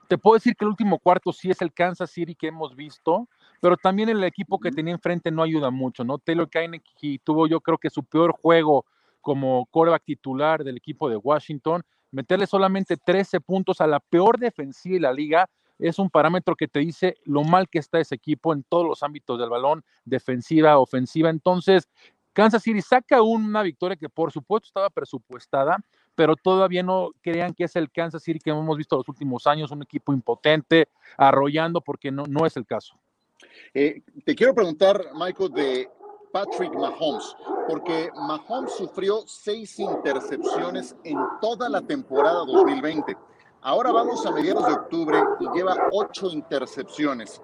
Te 0.09 0.19
puedo 0.19 0.35
decir 0.35 0.57
que 0.57 0.65
el 0.65 0.71
último 0.71 0.99
cuarto 0.99 1.33
sí 1.33 1.51
es 1.51 1.63
el 1.63 1.73
Kansas 1.73 2.11
City 2.11 2.35
que 2.35 2.49
hemos 2.49 2.75
visto, 2.75 3.29
pero 3.61 3.77
también 3.77 4.09
el 4.09 4.25
equipo 4.25 4.59
que 4.59 4.73
tenía 4.73 4.93
enfrente 4.93 5.31
no 5.31 5.45
ayuda 5.45 5.71
mucho, 5.71 6.03
¿no? 6.03 6.19
Taylor 6.19 6.51
Keineke 6.51 7.21
tuvo 7.23 7.47
yo 7.47 7.61
creo 7.61 7.79
que 7.79 7.89
su 7.89 8.03
peor 8.03 8.33
juego 8.33 8.85
como 9.21 9.67
coreback 9.67 10.05
titular 10.05 10.65
del 10.65 10.77
equipo 10.77 11.09
de 11.09 11.17
Washington. 11.17 11.83
Meterle 12.11 12.47
solamente 12.47 12.97
13 12.97 13.41
puntos 13.41 13.81
a 13.81 13.87
la 13.87 14.01
peor 14.01 14.39
defensiva 14.39 14.95
de 14.95 15.01
la 15.01 15.13
liga 15.13 15.49
es 15.79 15.99
un 15.99 16.11
parámetro 16.11 16.57
que 16.57 16.69
te 16.69 16.81
dice 16.81 17.17
lo 17.25 17.43
mal 17.43 17.69
que 17.69 17.79
está 17.79 17.99
ese 18.01 18.15
equipo 18.15 18.53
en 18.53 18.63
todos 18.65 18.87
los 18.87 19.03
ámbitos 19.03 19.39
del 19.39 19.49
balón, 19.49 19.85
defensiva, 20.05 20.79
ofensiva. 20.79 21.31
Entonces, 21.31 21.89
Kansas 22.33 22.63
City 22.63 22.83
saca 22.83 23.23
una 23.23 23.63
victoria 23.63 23.97
que 23.97 24.09
por 24.09 24.31
supuesto 24.31 24.67
estaba 24.67 24.91
presupuestada, 24.91 25.79
pero 26.15 26.37
todavía 26.37 26.83
no 26.83 27.11
crean 27.23 27.55
que 27.55 27.65
es 27.65 27.77
el 27.77 27.91
Kansas 27.91 28.23
City 28.23 28.39
que 28.39 28.51
hemos 28.51 28.77
visto 28.77 28.97
los 28.97 29.09
últimos 29.09 29.47
años, 29.47 29.71
un 29.71 29.83
equipo 29.83 30.13
impotente, 30.13 30.89
arrollando, 31.17 31.81
porque 31.81 32.11
no, 32.11 32.25
no 32.25 32.47
es 32.47 32.57
el 32.57 32.67
caso. 32.67 32.99
Eh, 33.73 34.03
te 34.25 34.35
quiero 34.35 34.55
preguntar, 34.55 35.03
Michael, 35.15 35.53
de 35.53 35.89
Patrick 36.33 36.73
Mahomes, 36.75 37.37
porque 37.69 38.11
Mahomes 38.15 38.73
sufrió 38.73 39.23
seis 39.27 39.79
intercepciones 39.79 40.97
en 41.05 41.19
toda 41.41 41.69
la 41.69 41.81
temporada 41.83 42.45
2020. 42.45 43.17
Ahora 43.63 43.93
vamos 43.93 44.25
a 44.25 44.31
mediados 44.31 44.67
de 44.67 44.73
octubre 44.73 45.23
y 45.41 45.49
lleva 45.57 45.77
ocho 45.93 46.29
intercepciones. 46.29 47.43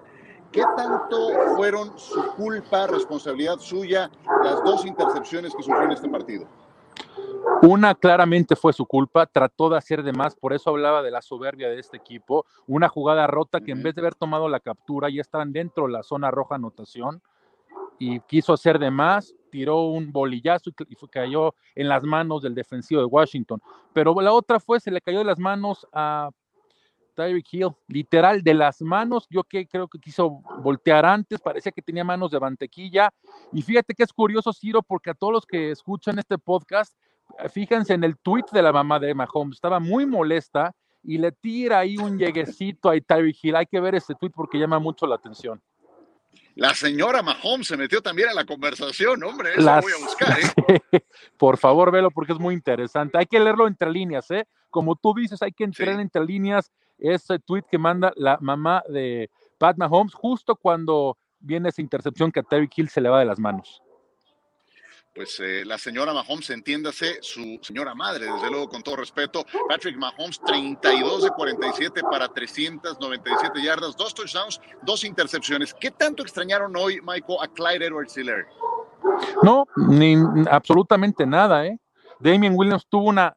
¿Qué 0.51 0.63
tanto 0.75 1.29
fueron 1.55 1.97
su 1.97 2.25
culpa, 2.35 2.87
responsabilidad 2.87 3.59
suya, 3.59 4.09
las 4.43 4.63
dos 4.63 4.85
intercepciones 4.85 5.53
que 5.53 5.63
sufrió 5.63 5.83
en 5.83 5.91
este 5.91 6.09
partido? 6.09 6.47
Una 7.61 7.95
claramente 7.95 8.55
fue 8.55 8.71
su 8.71 8.85
culpa, 8.85 9.25
trató 9.25 9.69
de 9.69 9.77
hacer 9.77 10.03
de 10.03 10.13
más, 10.13 10.35
por 10.35 10.53
eso 10.53 10.69
hablaba 10.69 11.01
de 11.01 11.11
la 11.11 11.21
soberbia 11.21 11.69
de 11.69 11.79
este 11.79 11.97
equipo. 11.97 12.45
Una 12.67 12.87
jugada 12.87 13.27
rota 13.27 13.61
que 13.61 13.71
en 13.71 13.83
vez 13.83 13.95
de 13.95 14.01
haber 14.01 14.15
tomado 14.15 14.47
la 14.47 14.59
captura 14.59 15.09
ya 15.09 15.21
estaban 15.21 15.51
dentro 15.51 15.87
de 15.87 15.93
la 15.93 16.03
zona 16.03 16.31
roja 16.31 16.55
anotación 16.55 17.21
y 17.99 18.19
quiso 18.21 18.53
hacer 18.53 18.79
de 18.79 18.91
más, 18.91 19.33
tiró 19.49 19.83
un 19.83 20.11
bolillazo 20.11 20.69
y, 20.69 20.95
cayó 21.07 21.55
en 21.75 21.87
las 21.87 22.03
manos 22.03 22.41
del 22.41 22.55
defensivo 22.55 23.01
de 23.01 23.07
Washington. 23.07 23.61
Pero 23.93 24.19
la 24.21 24.31
otra 24.31 24.59
fue, 24.59 24.79
se 24.79 24.91
le 24.91 25.01
cayó 25.01 25.19
de 25.19 25.25
las 25.25 25.39
manos 25.39 25.87
a 25.91 26.29
Tyreek 27.15 27.51
Hill, 27.51 27.69
literal, 27.87 28.43
de 28.43 28.53
las 28.53 28.81
manos, 28.81 29.25
yo 29.29 29.43
que 29.43 29.67
creo 29.67 29.87
que 29.87 29.99
quiso 29.99 30.41
voltear 30.61 31.03
antes, 31.03 31.39
parecía 31.39 31.71
que 31.71 31.81
tenía 31.81 32.03
manos 32.03 32.29
de 32.29 32.39
mantequilla. 32.39 33.11
Y 33.51 33.63
fíjate 33.63 33.95
que 33.95 34.03
es 34.03 34.13
curioso, 34.13 34.53
Ciro, 34.53 34.83
porque 34.83 35.09
a 35.09 35.15
todos 35.15 35.33
los 35.33 35.45
que 35.45 35.71
escuchan 35.71 36.19
este 36.19 36.37
podcast, 36.37 36.95
eh, 37.39 37.49
fíjense 37.49 37.95
en 37.95 38.03
el 38.03 38.17
tweet 38.19 38.45
de 38.51 38.61
la 38.61 38.71
mamá 38.71 38.99
de 38.99 39.15
Mahomes, 39.15 39.57
estaba 39.57 39.79
muy 39.79 40.05
molesta 40.05 40.75
y 41.03 41.17
le 41.17 41.31
tira 41.31 41.79
ahí 41.79 41.97
un 41.97 42.19
lleguecito 42.19 42.89
a 42.89 42.99
Tyreek 42.99 43.43
Hill. 43.43 43.55
Hay 43.55 43.65
que 43.65 43.79
ver 43.79 43.95
ese 43.95 44.13
tweet 44.13 44.31
porque 44.35 44.59
llama 44.59 44.77
mucho 44.77 45.07
la 45.07 45.15
atención. 45.15 45.59
La 46.57 46.73
señora 46.73 47.21
Mahomes 47.21 47.67
se 47.67 47.77
metió 47.77 48.01
también 48.01 48.29
a 48.29 48.33
la 48.33 48.43
conversación, 48.43 49.23
hombre, 49.23 49.51
eso 49.55 49.79
voy 49.79 49.91
a 49.93 50.03
buscar, 50.03 50.37
¿eh? 50.39 51.01
Por 51.37 51.57
favor, 51.57 51.91
velo 51.91 52.09
porque 52.09 52.33
es 52.33 52.39
muy 52.39 52.55
interesante. 52.55 53.17
Hay 53.17 53.27
que 53.27 53.39
leerlo 53.39 53.67
entre 53.67 53.91
líneas, 53.91 54.31
¿eh? 54.31 54.47
Como 54.71 54.95
tú 54.95 55.13
dices, 55.13 55.41
hay 55.43 55.51
que 55.51 55.63
entrar 55.63 55.99
entre 55.99 56.25
líneas 56.25 56.71
ese 56.97 57.37
tweet 57.37 57.63
que 57.69 57.77
manda 57.77 58.11
la 58.15 58.39
mamá 58.41 58.83
de 58.89 59.29
Pat 59.59 59.77
Mahomes 59.77 60.15
justo 60.15 60.55
cuando 60.55 61.15
viene 61.39 61.69
esa 61.69 61.81
intercepción 61.81 62.31
que 62.31 62.39
a 62.39 62.43
Terry 62.43 62.67
Kill 62.67 62.89
se 62.89 63.01
le 63.01 63.09
va 63.09 63.19
de 63.19 63.25
las 63.25 63.37
manos 63.37 63.83
pues 65.17 65.39
eh, 65.39 65.65
la 65.65 65.79
señora 65.79 66.13
Mahomes, 66.13 66.51
entiéndase, 66.51 67.17
su 67.21 67.57
señora 67.63 67.95
madre, 67.95 68.31
desde 68.31 68.51
luego, 68.51 68.69
con 68.69 68.83
todo 68.83 68.97
respeto. 68.97 69.43
Patrick 69.67 69.97
Mahomes, 69.97 70.39
32 70.45 71.23
de 71.23 71.29
47 71.31 72.01
para 72.03 72.27
397 72.27 73.63
yardas, 73.63 73.97
dos 73.97 74.13
touchdowns, 74.13 74.61
dos 74.83 75.03
intercepciones. 75.03 75.73
¿Qué 75.73 75.89
tanto 75.89 76.21
extrañaron 76.21 76.77
hoy, 76.77 77.01
Michael, 77.01 77.39
a 77.41 77.47
Clyde 77.47 77.87
Edwards 77.87 78.15
Hiller? 78.15 78.45
No, 79.41 79.65
ni 79.75 80.15
absolutamente 80.51 81.25
nada, 81.25 81.65
¿eh? 81.65 81.79
Damien 82.19 82.53
Williams 82.55 82.85
tuvo 82.87 83.09
una 83.09 83.35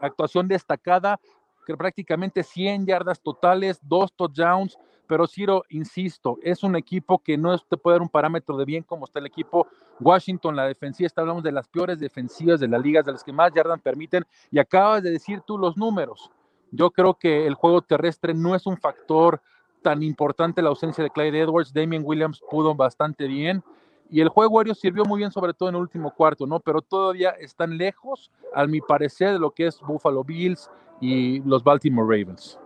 actuación 0.00 0.48
destacada, 0.48 1.20
que 1.66 1.76
prácticamente 1.76 2.42
100 2.42 2.86
yardas 2.86 3.20
totales, 3.20 3.78
dos 3.82 4.10
touchdowns, 4.16 4.78
pero 5.08 5.26
Ciro, 5.26 5.64
insisto, 5.70 6.38
es 6.42 6.62
un 6.62 6.76
equipo 6.76 7.18
que 7.18 7.36
no 7.36 7.58
te 7.58 7.76
puede 7.76 7.94
dar 7.94 8.02
un 8.02 8.08
parámetro 8.08 8.56
de 8.56 8.64
bien 8.64 8.84
como 8.84 9.06
está 9.06 9.18
el 9.18 9.26
equipo. 9.26 9.66
Washington, 9.98 10.54
la 10.54 10.66
defensiva, 10.66 11.06
está 11.06 11.22
hablando 11.22 11.42
de 11.42 11.50
las 11.50 11.66
peores 11.66 11.98
defensivas 11.98 12.60
de 12.60 12.68
la 12.68 12.78
liga, 12.78 13.02
de 13.02 13.12
las 13.12 13.24
que 13.24 13.32
más 13.32 13.52
yardas 13.52 13.80
permiten, 13.80 14.24
y 14.52 14.58
acabas 14.58 15.02
de 15.02 15.10
decir 15.10 15.40
tú 15.40 15.58
los 15.58 15.76
números. 15.76 16.30
Yo 16.70 16.90
creo 16.90 17.14
que 17.14 17.46
el 17.46 17.54
juego 17.54 17.82
terrestre 17.82 18.34
no 18.34 18.54
es 18.54 18.66
un 18.66 18.76
factor 18.76 19.40
tan 19.82 20.02
importante 20.02 20.60
la 20.60 20.68
ausencia 20.68 21.02
de 21.02 21.10
Clyde 21.10 21.40
Edwards, 21.40 21.72
Damien 21.72 22.02
Williams 22.04 22.42
pudo 22.50 22.74
bastante 22.74 23.26
bien 23.26 23.62
y 24.10 24.20
el 24.20 24.28
juego 24.28 24.58
aéreo 24.58 24.74
sirvió 24.74 25.04
muy 25.04 25.18
bien 25.18 25.30
sobre 25.30 25.54
todo 25.54 25.68
en 25.68 25.76
el 25.76 25.82
último 25.82 26.12
cuarto, 26.14 26.46
¿no? 26.46 26.60
Pero 26.60 26.82
todavía 26.82 27.30
están 27.30 27.76
lejos, 27.76 28.30
a 28.54 28.66
mi 28.66 28.80
parecer, 28.80 29.32
de 29.32 29.38
lo 29.38 29.50
que 29.50 29.66
es 29.66 29.80
Buffalo 29.80 30.24
Bills 30.24 30.70
y 31.00 31.40
los 31.40 31.62
Baltimore 31.62 32.06
Ravens. 32.06 32.58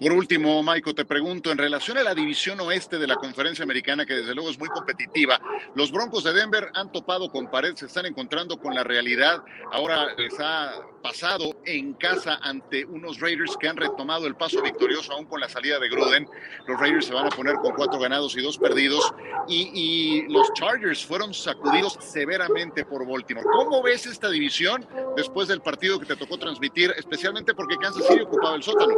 Por 0.00 0.12
último, 0.12 0.62
Michael, 0.62 0.96
te 0.96 1.04
pregunto, 1.04 1.52
en 1.52 1.58
relación 1.58 1.98
a 1.98 2.02
la 2.02 2.14
división 2.14 2.58
oeste 2.60 2.98
de 2.98 3.06
la 3.06 3.16
conferencia 3.16 3.64
americana, 3.64 4.06
que 4.06 4.14
desde 4.14 4.34
luego 4.34 4.48
es 4.48 4.58
muy 4.58 4.70
competitiva, 4.70 5.38
los 5.74 5.92
Broncos 5.92 6.24
de 6.24 6.32
Denver 6.32 6.70
han 6.72 6.90
topado 6.90 7.30
con 7.30 7.50
pared, 7.50 7.74
se 7.74 7.84
están 7.84 8.06
encontrando 8.06 8.58
con 8.58 8.74
la 8.74 8.82
realidad. 8.82 9.44
Ahora 9.70 10.14
les 10.16 10.32
ha 10.40 10.72
pasado 11.02 11.60
en 11.66 11.92
casa 11.92 12.38
ante 12.40 12.86
unos 12.86 13.20
Raiders 13.20 13.58
que 13.58 13.68
han 13.68 13.76
retomado 13.76 14.26
el 14.26 14.36
paso 14.36 14.62
victorioso 14.62 15.12
aún 15.12 15.26
con 15.26 15.38
la 15.38 15.50
salida 15.50 15.78
de 15.78 15.90
Gruden. 15.90 16.26
Los 16.66 16.80
Raiders 16.80 17.04
se 17.04 17.12
van 17.12 17.26
a 17.26 17.30
poner 17.30 17.56
con 17.56 17.74
cuatro 17.74 18.00
ganados 18.00 18.34
y 18.38 18.40
dos 18.40 18.56
perdidos. 18.56 19.12
Y, 19.48 19.70
y 19.74 20.32
los 20.32 20.50
Chargers 20.54 21.04
fueron 21.04 21.34
sacudidos 21.34 21.98
severamente 22.00 22.86
por 22.86 23.06
Baltimore. 23.06 23.46
¿Cómo 23.52 23.82
ves 23.82 24.06
esta 24.06 24.30
división 24.30 24.86
después 25.14 25.48
del 25.48 25.60
partido 25.60 26.00
que 26.00 26.06
te 26.06 26.16
tocó 26.16 26.38
transmitir, 26.38 26.94
especialmente 26.96 27.52
porque 27.52 27.76
Kansas 27.76 28.06
City 28.06 28.22
ocupaba 28.22 28.56
el 28.56 28.62
sótano? 28.62 28.94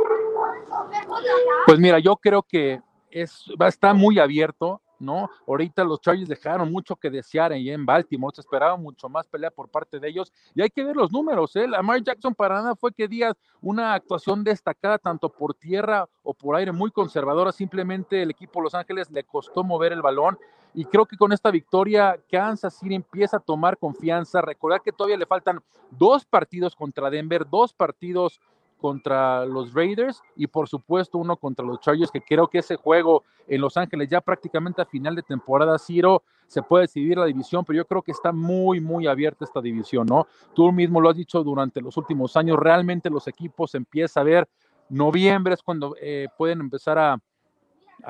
Pues 1.67 1.79
mira, 1.79 1.99
yo 1.99 2.17
creo 2.17 2.43
que 2.43 2.81
es, 3.11 3.45
estar 3.69 3.95
muy 3.95 4.19
abierto, 4.19 4.81
¿no? 4.99 5.29
Ahorita 5.47 5.85
los 5.85 6.01
Chargers 6.01 6.29
dejaron 6.29 6.71
mucho 6.71 6.97
que 6.97 7.11
desear 7.11 7.53
en 7.53 7.85
Baltimore, 7.85 8.35
se 8.35 8.41
esperaba 8.41 8.77
mucho 8.77 9.09
más 9.09 9.27
pelea 9.27 9.51
por 9.51 9.69
parte 9.69 9.99
de 9.99 10.09
ellos 10.09 10.33
y 10.55 10.63
hay 10.63 10.71
que 10.71 10.85
ver 10.85 10.97
los 10.97 11.13
números, 11.13 11.55
¿eh? 11.57 11.67
Lamar 11.67 12.03
Jackson 12.03 12.35
para 12.35 12.57
nada 12.57 12.77
fue 12.77 12.93
que 12.93 13.09
días 13.09 13.35
una 13.61 13.95
actuación 13.95 14.45
destacada 14.45 14.99
tanto 14.99 15.29
por 15.29 15.55
tierra 15.55 16.09
o 16.23 16.33
por 16.33 16.57
aire 16.57 16.73
muy 16.73 16.91
conservadora, 16.91 17.53
simplemente 17.53 18.23
el 18.23 18.31
equipo 18.31 18.61
Los 18.61 18.75
Ángeles 18.75 19.11
le 19.11 19.25
costó 19.25 19.65
mover 19.65 19.93
el 19.93 20.03
balón 20.03 20.39
y 20.75 20.85
creo 20.85 21.05
que 21.05 21.17
con 21.17 21.33
esta 21.33 21.51
victoria 21.51 22.19
Kansas 22.31 22.79
City 22.79 22.95
empieza 22.95 23.37
a 23.37 23.41
tomar 23.41 23.77
confianza, 23.77 24.41
recordar 24.41 24.83
que 24.83 24.93
todavía 24.93 25.19
le 25.19 25.27
faltan 25.27 25.61
dos 25.91 26.25
partidos 26.25 26.75
contra 26.75 27.11
Denver, 27.11 27.47
dos 27.49 27.75
partidos 27.75 28.41
contra 28.83 29.47
los 29.47 29.73
Raiders 29.73 30.21
y 30.35 30.49
por 30.49 30.69
supuesto 30.69 31.17
uno 31.17 31.37
contra 31.37 31.65
los 31.65 31.79
Chargers, 31.81 32.11
que 32.11 32.21
creo 32.21 32.49
que 32.49 32.59
ese 32.59 32.75
juego 32.75 33.23
en 33.47 33.61
Los 33.61 33.77
Ángeles 33.77 34.09
ya 34.11 34.21
prácticamente 34.21 34.83
a 34.83 34.85
final 34.85 35.15
de 35.15 35.23
temporada, 35.23 35.79
Ciro, 35.79 36.25
se 36.49 36.63
puede 36.63 36.83
decidir 36.83 37.17
la 37.17 37.27
división, 37.27 37.65
pero 37.65 37.77
yo 37.77 37.87
creo 37.87 38.03
que 38.03 38.11
está 38.11 38.33
muy, 38.33 38.81
muy 38.81 39.07
abierta 39.07 39.45
esta 39.45 39.61
división, 39.61 40.07
¿no? 40.07 40.27
Tú 40.53 40.73
mismo 40.73 41.01
lo 41.01 41.09
has 41.09 41.17
dicho 41.17 41.43
durante 41.45 41.81
los 41.81 41.97
últimos 41.97 42.37
años, 42.37 42.59
realmente 42.59 43.09
los 43.09 43.29
equipos 43.29 43.75
empieza 43.77 44.21
a 44.21 44.25
ver, 44.25 44.49
noviembre 44.89 45.55
es 45.55 45.63
cuando 45.63 45.95
eh, 46.01 46.27
pueden 46.37 46.61
empezar 46.61 46.99
a, 46.99 47.19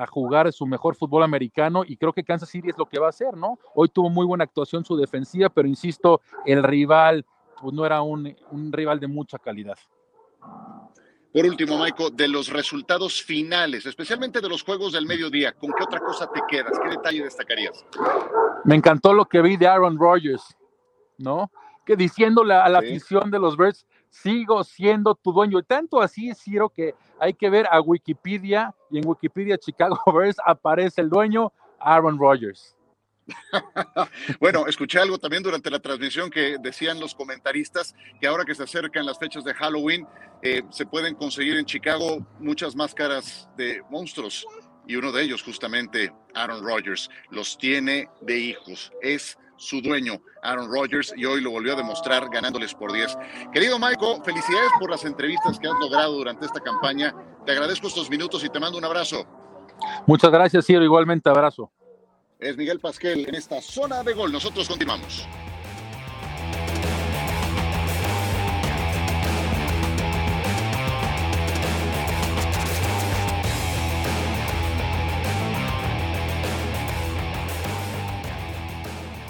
jugar 0.08 0.50
su 0.54 0.64
mejor 0.64 0.94
fútbol 0.96 1.22
americano 1.22 1.82
y 1.86 1.98
creo 1.98 2.14
que 2.14 2.24
Kansas 2.24 2.48
City 2.48 2.70
es 2.70 2.78
lo 2.78 2.86
que 2.86 2.98
va 2.98 3.08
a 3.08 3.10
hacer, 3.10 3.36
¿no? 3.36 3.58
Hoy 3.74 3.90
tuvo 3.90 4.08
muy 4.08 4.24
buena 4.24 4.44
actuación 4.44 4.86
su 4.86 4.96
defensiva, 4.96 5.50
pero 5.50 5.68
insisto, 5.68 6.22
el 6.46 6.62
rival 6.62 7.26
pues 7.60 7.74
no 7.74 7.84
era 7.84 8.00
un 8.00 8.34
rival 8.72 9.00
de 9.00 9.06
mucha 9.06 9.38
calidad. 9.38 9.76
Por 11.32 11.46
último, 11.46 11.78
Michael, 11.78 12.14
de 12.14 12.28
los 12.28 12.48
resultados 12.50 13.22
finales, 13.22 13.86
especialmente 13.86 14.40
de 14.40 14.48
los 14.48 14.62
juegos 14.62 14.92
del 14.92 15.06
mediodía, 15.06 15.52
¿con 15.52 15.72
qué 15.72 15.84
otra 15.84 16.00
cosa 16.00 16.30
te 16.30 16.42
quedas? 16.46 16.78
¿Qué 16.82 16.90
detalle 16.90 17.24
destacarías? 17.24 17.84
Me 18.64 18.74
encantó 18.74 19.14
lo 19.14 19.24
que 19.24 19.40
vi 19.40 19.56
de 19.56 19.66
Aaron 19.66 19.98
Rodgers, 19.98 20.42
¿no? 21.16 21.50
Que 21.86 21.96
diciéndole 21.96 22.54
a 22.54 22.68
la 22.68 22.80
afición 22.80 23.30
de 23.30 23.38
los 23.38 23.56
Birds, 23.56 23.86
sigo 24.10 24.62
siendo 24.62 25.14
tu 25.14 25.32
dueño. 25.32 25.58
Y 25.58 25.62
tanto 25.62 26.02
así, 26.02 26.34
Ciro, 26.34 26.68
que 26.68 26.94
hay 27.18 27.32
que 27.32 27.48
ver 27.48 27.66
a 27.70 27.80
Wikipedia 27.80 28.74
y 28.90 28.98
en 28.98 29.08
Wikipedia 29.08 29.56
Chicago 29.56 29.98
Bears 30.14 30.36
aparece 30.44 31.00
el 31.00 31.08
dueño 31.08 31.50
Aaron 31.80 32.18
Rodgers. 32.18 32.76
bueno, 34.40 34.66
escuché 34.66 34.98
algo 34.98 35.18
también 35.18 35.42
durante 35.42 35.70
la 35.70 35.80
transmisión 35.80 36.30
que 36.30 36.56
decían 36.60 37.00
los 37.00 37.14
comentaristas 37.14 37.94
que 38.20 38.26
ahora 38.26 38.44
que 38.44 38.54
se 38.54 38.62
acercan 38.62 39.06
las 39.06 39.18
fechas 39.18 39.44
de 39.44 39.54
Halloween, 39.54 40.06
eh, 40.42 40.62
se 40.70 40.86
pueden 40.86 41.14
conseguir 41.14 41.56
en 41.56 41.64
Chicago 41.64 42.26
muchas 42.40 42.74
máscaras 42.74 43.48
de 43.56 43.82
monstruos. 43.90 44.46
Y 44.86 44.96
uno 44.96 45.12
de 45.12 45.22
ellos, 45.22 45.42
justamente, 45.42 46.12
Aaron 46.34 46.64
Rodgers, 46.64 47.08
los 47.30 47.56
tiene 47.56 48.08
de 48.20 48.38
hijos. 48.38 48.92
Es 49.00 49.38
su 49.56 49.80
dueño, 49.80 50.20
Aaron 50.42 50.68
Rodgers, 50.72 51.14
y 51.16 51.24
hoy 51.24 51.40
lo 51.40 51.52
volvió 51.52 51.74
a 51.74 51.76
demostrar 51.76 52.28
ganándoles 52.30 52.74
por 52.74 52.92
10. 52.92 53.16
Querido 53.52 53.78
Michael, 53.78 54.22
felicidades 54.24 54.72
por 54.80 54.90
las 54.90 55.04
entrevistas 55.04 55.60
que 55.60 55.68
has 55.68 55.78
logrado 55.78 56.14
durante 56.14 56.46
esta 56.46 56.58
campaña. 56.58 57.14
Te 57.46 57.52
agradezco 57.52 57.86
estos 57.86 58.10
minutos 58.10 58.42
y 58.42 58.48
te 58.48 58.58
mando 58.58 58.76
un 58.76 58.84
abrazo. 58.84 59.24
Muchas 60.06 60.32
gracias, 60.32 60.66
Ciro. 60.66 60.82
Igualmente, 60.82 61.30
abrazo 61.30 61.70
es 62.42 62.56
Miguel 62.56 62.80
Pasquel 62.80 63.28
en 63.28 63.36
esta 63.36 63.62
zona 63.62 64.02
de 64.02 64.14
gol. 64.14 64.32
Nosotros 64.32 64.68
continuamos. 64.68 65.26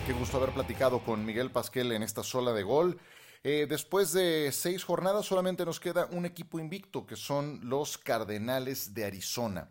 Qué 0.07 0.13
gusto 0.15 0.39
haber 0.39 0.51
platicado 0.51 1.01
con 1.05 1.25
Miguel 1.25 1.51
Pasquel 1.51 1.93
en 1.93 2.03
esta 2.03 2.23
sola 2.23 2.53
de 2.53 2.63
gol. 2.63 2.99
Eh, 3.45 3.67
después 3.69 4.13
de 4.13 4.51
seis 4.53 4.85
jornadas 4.85 5.27
solamente 5.27 5.67
nos 5.67 5.81
queda 5.81 6.07
un 6.13 6.25
equipo 6.25 6.59
invicto, 6.59 7.07
que 7.07 7.17
son 7.17 7.61
los 7.63 7.99
Cardenales 7.99 8.95
de 8.95 9.05
Arizona 9.05 9.69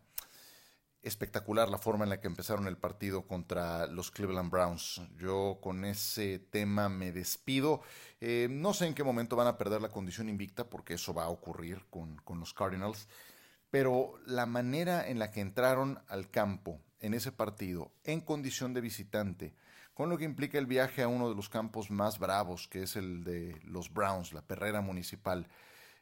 espectacular 1.03 1.69
la 1.69 1.77
forma 1.77 2.03
en 2.03 2.09
la 2.09 2.19
que 2.19 2.27
empezaron 2.27 2.67
el 2.67 2.77
partido 2.77 3.27
contra 3.27 3.87
los 3.87 4.11
Cleveland 4.11 4.51
Browns. 4.51 5.01
Yo 5.17 5.59
con 5.61 5.83
ese 5.83 6.39
tema 6.39 6.89
me 6.89 7.11
despido. 7.11 7.81
Eh, 8.19 8.47
no 8.51 8.73
sé 8.73 8.85
en 8.87 8.93
qué 8.93 9.03
momento 9.03 9.35
van 9.35 9.47
a 9.47 9.57
perder 9.57 9.81
la 9.81 9.89
condición 9.89 10.29
invicta, 10.29 10.69
porque 10.69 10.93
eso 10.93 11.13
va 11.13 11.23
a 11.23 11.29
ocurrir 11.29 11.85
con, 11.89 12.17
con 12.17 12.39
los 12.39 12.53
Cardinals, 12.53 13.07
pero 13.71 14.19
la 14.25 14.45
manera 14.45 15.07
en 15.07 15.17
la 15.17 15.31
que 15.31 15.41
entraron 15.41 15.99
al 16.07 16.29
campo 16.29 16.79
en 16.99 17.15
ese 17.15 17.31
partido, 17.31 17.91
en 18.03 18.21
condición 18.21 18.73
de 18.73 18.81
visitante, 18.81 19.55
con 19.95 20.09
lo 20.09 20.17
que 20.17 20.25
implica 20.25 20.59
el 20.59 20.67
viaje 20.67 21.01
a 21.01 21.07
uno 21.07 21.29
de 21.29 21.35
los 21.35 21.49
campos 21.49 21.89
más 21.89 22.19
bravos, 22.19 22.67
que 22.67 22.83
es 22.83 22.95
el 22.95 23.23
de 23.23 23.59
los 23.63 23.91
Browns, 23.91 24.33
la 24.33 24.41
perrera 24.41 24.81
municipal, 24.81 25.47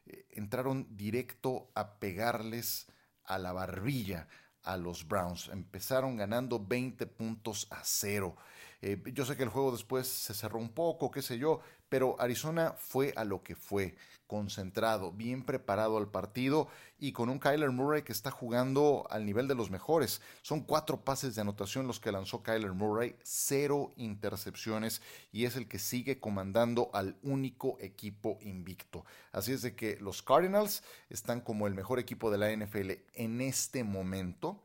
eh, 0.06 0.26
entraron 0.30 0.86
directo 0.96 1.70
a 1.74 1.98
pegarles 1.98 2.86
a 3.24 3.38
la 3.38 3.52
barbilla 3.52 4.28
a 4.64 4.76
los 4.76 5.06
Browns. 5.06 5.48
Empezaron 5.48 6.16
ganando 6.16 6.64
20 6.64 7.06
puntos 7.06 7.66
a 7.70 7.80
cero. 7.84 8.36
Eh, 8.82 9.02
yo 9.12 9.24
sé 9.24 9.36
que 9.36 9.42
el 9.42 9.48
juego 9.48 9.72
después 9.72 10.06
se 10.06 10.34
cerró 10.34 10.58
un 10.58 10.70
poco, 10.70 11.10
qué 11.10 11.22
sé 11.22 11.38
yo, 11.38 11.60
pero 11.88 12.16
Arizona 12.18 12.74
fue 12.78 13.12
a 13.16 13.24
lo 13.24 13.42
que 13.42 13.54
fue, 13.54 13.94
concentrado, 14.30 15.10
bien 15.10 15.42
preparado 15.44 15.98
al 15.98 16.08
partido 16.08 16.68
y 17.00 17.10
con 17.10 17.28
un 17.30 17.40
Kyler 17.40 17.72
Murray 17.72 18.02
que 18.02 18.12
está 18.12 18.30
jugando 18.30 19.04
al 19.10 19.26
nivel 19.26 19.48
de 19.48 19.56
los 19.56 19.72
mejores. 19.72 20.22
Son 20.42 20.60
cuatro 20.60 21.04
pases 21.04 21.34
de 21.34 21.40
anotación 21.40 21.88
los 21.88 21.98
que 21.98 22.12
lanzó 22.12 22.40
Kyler 22.44 22.72
Murray, 22.72 23.16
cero 23.24 23.90
intercepciones 23.96 25.02
y 25.32 25.46
es 25.46 25.56
el 25.56 25.66
que 25.66 25.80
sigue 25.80 26.20
comandando 26.20 26.90
al 26.92 27.16
único 27.24 27.76
equipo 27.80 28.38
invicto. 28.40 29.04
Así 29.32 29.50
es 29.50 29.62
de 29.62 29.74
que 29.74 29.96
los 29.96 30.22
Cardinals 30.22 30.84
están 31.08 31.40
como 31.40 31.66
el 31.66 31.74
mejor 31.74 31.98
equipo 31.98 32.30
de 32.30 32.38
la 32.38 32.54
NFL 32.54 32.92
en 33.14 33.40
este 33.40 33.82
momento 33.82 34.62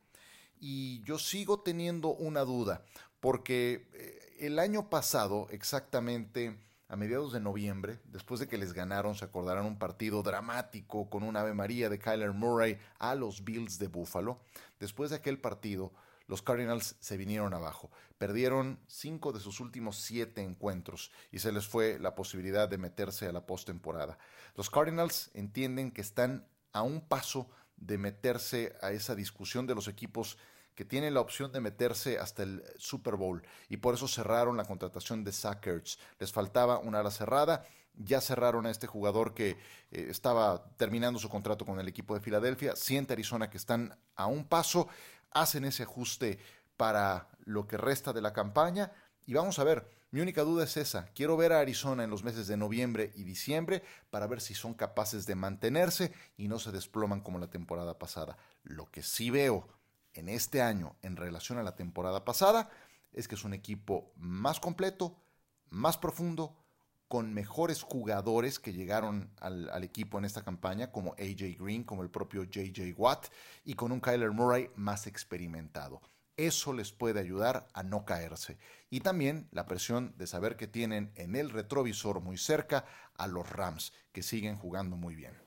y 0.59 1.01
yo 1.03 1.17
sigo 1.17 1.61
teniendo 1.61 2.09
una 2.09 2.41
duda 2.41 2.85
porque 3.25 3.87
eh, 3.93 4.35
el 4.41 4.59
año 4.59 4.87
pasado 4.87 5.47
exactamente 5.49 6.59
a 6.87 6.95
mediados 6.95 7.33
de 7.33 7.39
noviembre, 7.39 7.99
después 8.05 8.39
de 8.39 8.47
que 8.47 8.59
les 8.59 8.71
ganaron, 8.71 9.15
se 9.15 9.25
acordarán 9.25 9.65
un 9.65 9.79
partido 9.79 10.21
dramático 10.21 11.09
con 11.09 11.23
un 11.23 11.35
Ave 11.35 11.55
María 11.55 11.89
de 11.89 11.97
Kyler 11.97 12.33
Murray 12.33 12.77
a 12.99 13.15
los 13.15 13.43
Bills 13.43 13.79
de 13.79 13.87
Buffalo. 13.87 14.41
Después 14.79 15.09
de 15.09 15.15
aquel 15.15 15.39
partido, 15.39 15.91
los 16.27 16.43
Cardinals 16.43 16.97
se 16.99 17.17
vinieron 17.17 17.55
abajo. 17.55 17.89
Perdieron 18.19 18.79
cinco 18.85 19.33
de 19.33 19.39
sus 19.39 19.59
últimos 19.59 19.97
siete 19.97 20.43
encuentros 20.43 21.11
y 21.31 21.39
se 21.39 21.51
les 21.51 21.67
fue 21.67 21.97
la 21.97 22.13
posibilidad 22.13 22.69
de 22.69 22.77
meterse 22.77 23.25
a 23.25 23.31
la 23.31 23.47
postemporada. 23.47 24.19
Los 24.53 24.69
Cardinals 24.69 25.31
entienden 25.33 25.89
que 25.89 26.01
están 26.01 26.47
a 26.73 26.83
un 26.83 27.01
paso 27.01 27.49
de 27.75 27.97
meterse 27.97 28.75
a 28.83 28.91
esa 28.91 29.15
discusión 29.15 29.65
de 29.65 29.73
los 29.73 29.87
equipos 29.87 30.37
que 30.75 30.85
tiene 30.85 31.09
la 31.09 31.21
opción 31.21 31.51
de 31.51 31.61
meterse 31.61 32.19
hasta 32.19 32.43
el 32.43 32.63
Super 32.77 33.15
Bowl 33.15 33.41
y 33.69 33.77
por 33.77 33.95
eso 33.95 34.07
cerraron 34.07 34.57
la 34.57 34.65
contratación 34.65 35.23
de 35.23 35.31
Sackers. 35.31 35.97
Les 36.19 36.31
faltaba 36.31 36.79
una 36.79 36.99
ala 36.99 37.11
cerrada. 37.11 37.65
Ya 37.97 38.19
cerraron 38.19 38.65
a 38.65 38.71
este 38.71 38.87
jugador 38.87 39.33
que 39.33 39.51
eh, 39.51 39.57
estaba 40.09 40.65
terminando 40.75 41.17
su 41.17 41.29
contrato 41.29 41.65
con 41.65 41.79
el 41.79 41.87
equipo 41.87 42.13
de 42.13 42.19
Filadelfia. 42.19 42.75
Siente 42.75 43.13
Arizona 43.13 43.49
que 43.49 43.57
están 43.57 43.97
a 44.15 44.27
un 44.27 44.45
paso. 44.45 44.89
Hacen 45.31 45.63
ese 45.63 45.83
ajuste 45.83 46.39
para 46.75 47.29
lo 47.45 47.67
que 47.67 47.77
resta 47.77 48.11
de 48.11 48.21
la 48.21 48.33
campaña. 48.33 48.91
Y 49.25 49.33
vamos 49.33 49.59
a 49.59 49.63
ver, 49.63 49.89
mi 50.11 50.19
única 50.19 50.43
duda 50.43 50.65
es 50.65 50.75
esa. 50.75 51.05
Quiero 51.15 51.37
ver 51.37 51.53
a 51.53 51.59
Arizona 51.59 52.03
en 52.03 52.09
los 52.09 52.23
meses 52.23 52.47
de 52.47 52.57
noviembre 52.57 53.11
y 53.15 53.23
diciembre 53.23 53.81
para 54.09 54.27
ver 54.27 54.41
si 54.41 54.53
son 54.53 54.73
capaces 54.73 55.25
de 55.25 55.35
mantenerse 55.35 56.11
y 56.37 56.49
no 56.49 56.59
se 56.59 56.73
desploman 56.73 57.21
como 57.21 57.39
la 57.39 57.49
temporada 57.49 57.97
pasada. 57.97 58.37
Lo 58.63 58.91
que 58.91 59.03
sí 59.03 59.29
veo 59.29 59.67
en 60.15 60.29
este 60.29 60.61
año 60.61 60.95
en 61.01 61.15
relación 61.15 61.57
a 61.57 61.63
la 61.63 61.75
temporada 61.75 62.25
pasada 62.25 62.69
es 63.13 63.27
que 63.27 63.35
es 63.35 63.43
un 63.43 63.53
equipo 63.53 64.11
más 64.17 64.59
completo, 64.59 65.15
más 65.69 65.97
profundo, 65.97 66.57
con 67.07 67.33
mejores 67.33 67.83
jugadores 67.83 68.59
que 68.59 68.73
llegaron 68.73 69.31
al, 69.39 69.83
equipo 69.83 70.17
en 70.17 70.25
esta 70.25 70.43
campaña, 70.43 70.91
como 70.91 71.13
AJ 71.13 71.57
Green, 71.59 71.83
como 71.83 72.01
el 72.01 72.09
propio 72.09 72.43
JJ 72.43 72.93
Watt, 72.97 73.27
y 73.63 73.75
con 73.75 73.91
un 73.91 74.01
Kyler 74.01 74.31
Murray 74.31 74.69
más 74.75 75.07
experimentado. 75.07 76.01
Eso 76.35 76.73
les 76.73 76.91
puede 76.91 77.19
ayudar 77.19 77.67
a 77.73 77.83
no 77.83 78.03
caerse. 78.03 78.57
Y 78.89 78.99
también 78.99 79.47
la 79.51 79.65
presión 79.67 80.13
de 80.17 80.27
saber 80.27 80.57
que 80.57 80.67
tienen 80.67 81.11
en 81.15 81.35
el 81.35 81.51
retrovisor 81.51 82.21
muy 82.21 82.37
cerca 82.37 82.85
a 83.15 83.27
los 83.27 83.49
Rams, 83.49 83.93
que 84.11 84.23
siguen 84.23 84.57
jugando 84.57 84.97
muy 84.97 85.15
bien. 85.15 85.44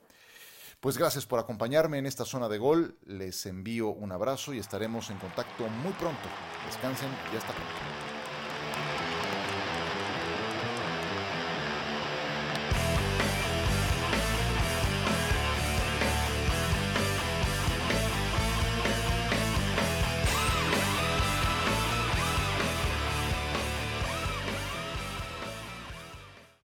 Pues 0.79 0.97
gracias 0.97 1.25
por 1.25 1.39
acompañarme 1.39 1.97
en 1.97 2.05
esta 2.05 2.23
zona 2.23 2.47
de 2.47 2.57
gol. 2.57 2.97
Les 3.05 3.45
envío 3.45 3.89
un 3.89 4.13
abrazo 4.13 4.53
y 4.53 4.59
estaremos 4.59 5.09
en 5.09 5.17
contacto 5.17 5.67
muy 5.67 5.91
pronto. 5.93 6.29
Descansen 6.67 7.09
y 7.33 7.35
hasta 7.35 7.51
pronto. 7.51 8.08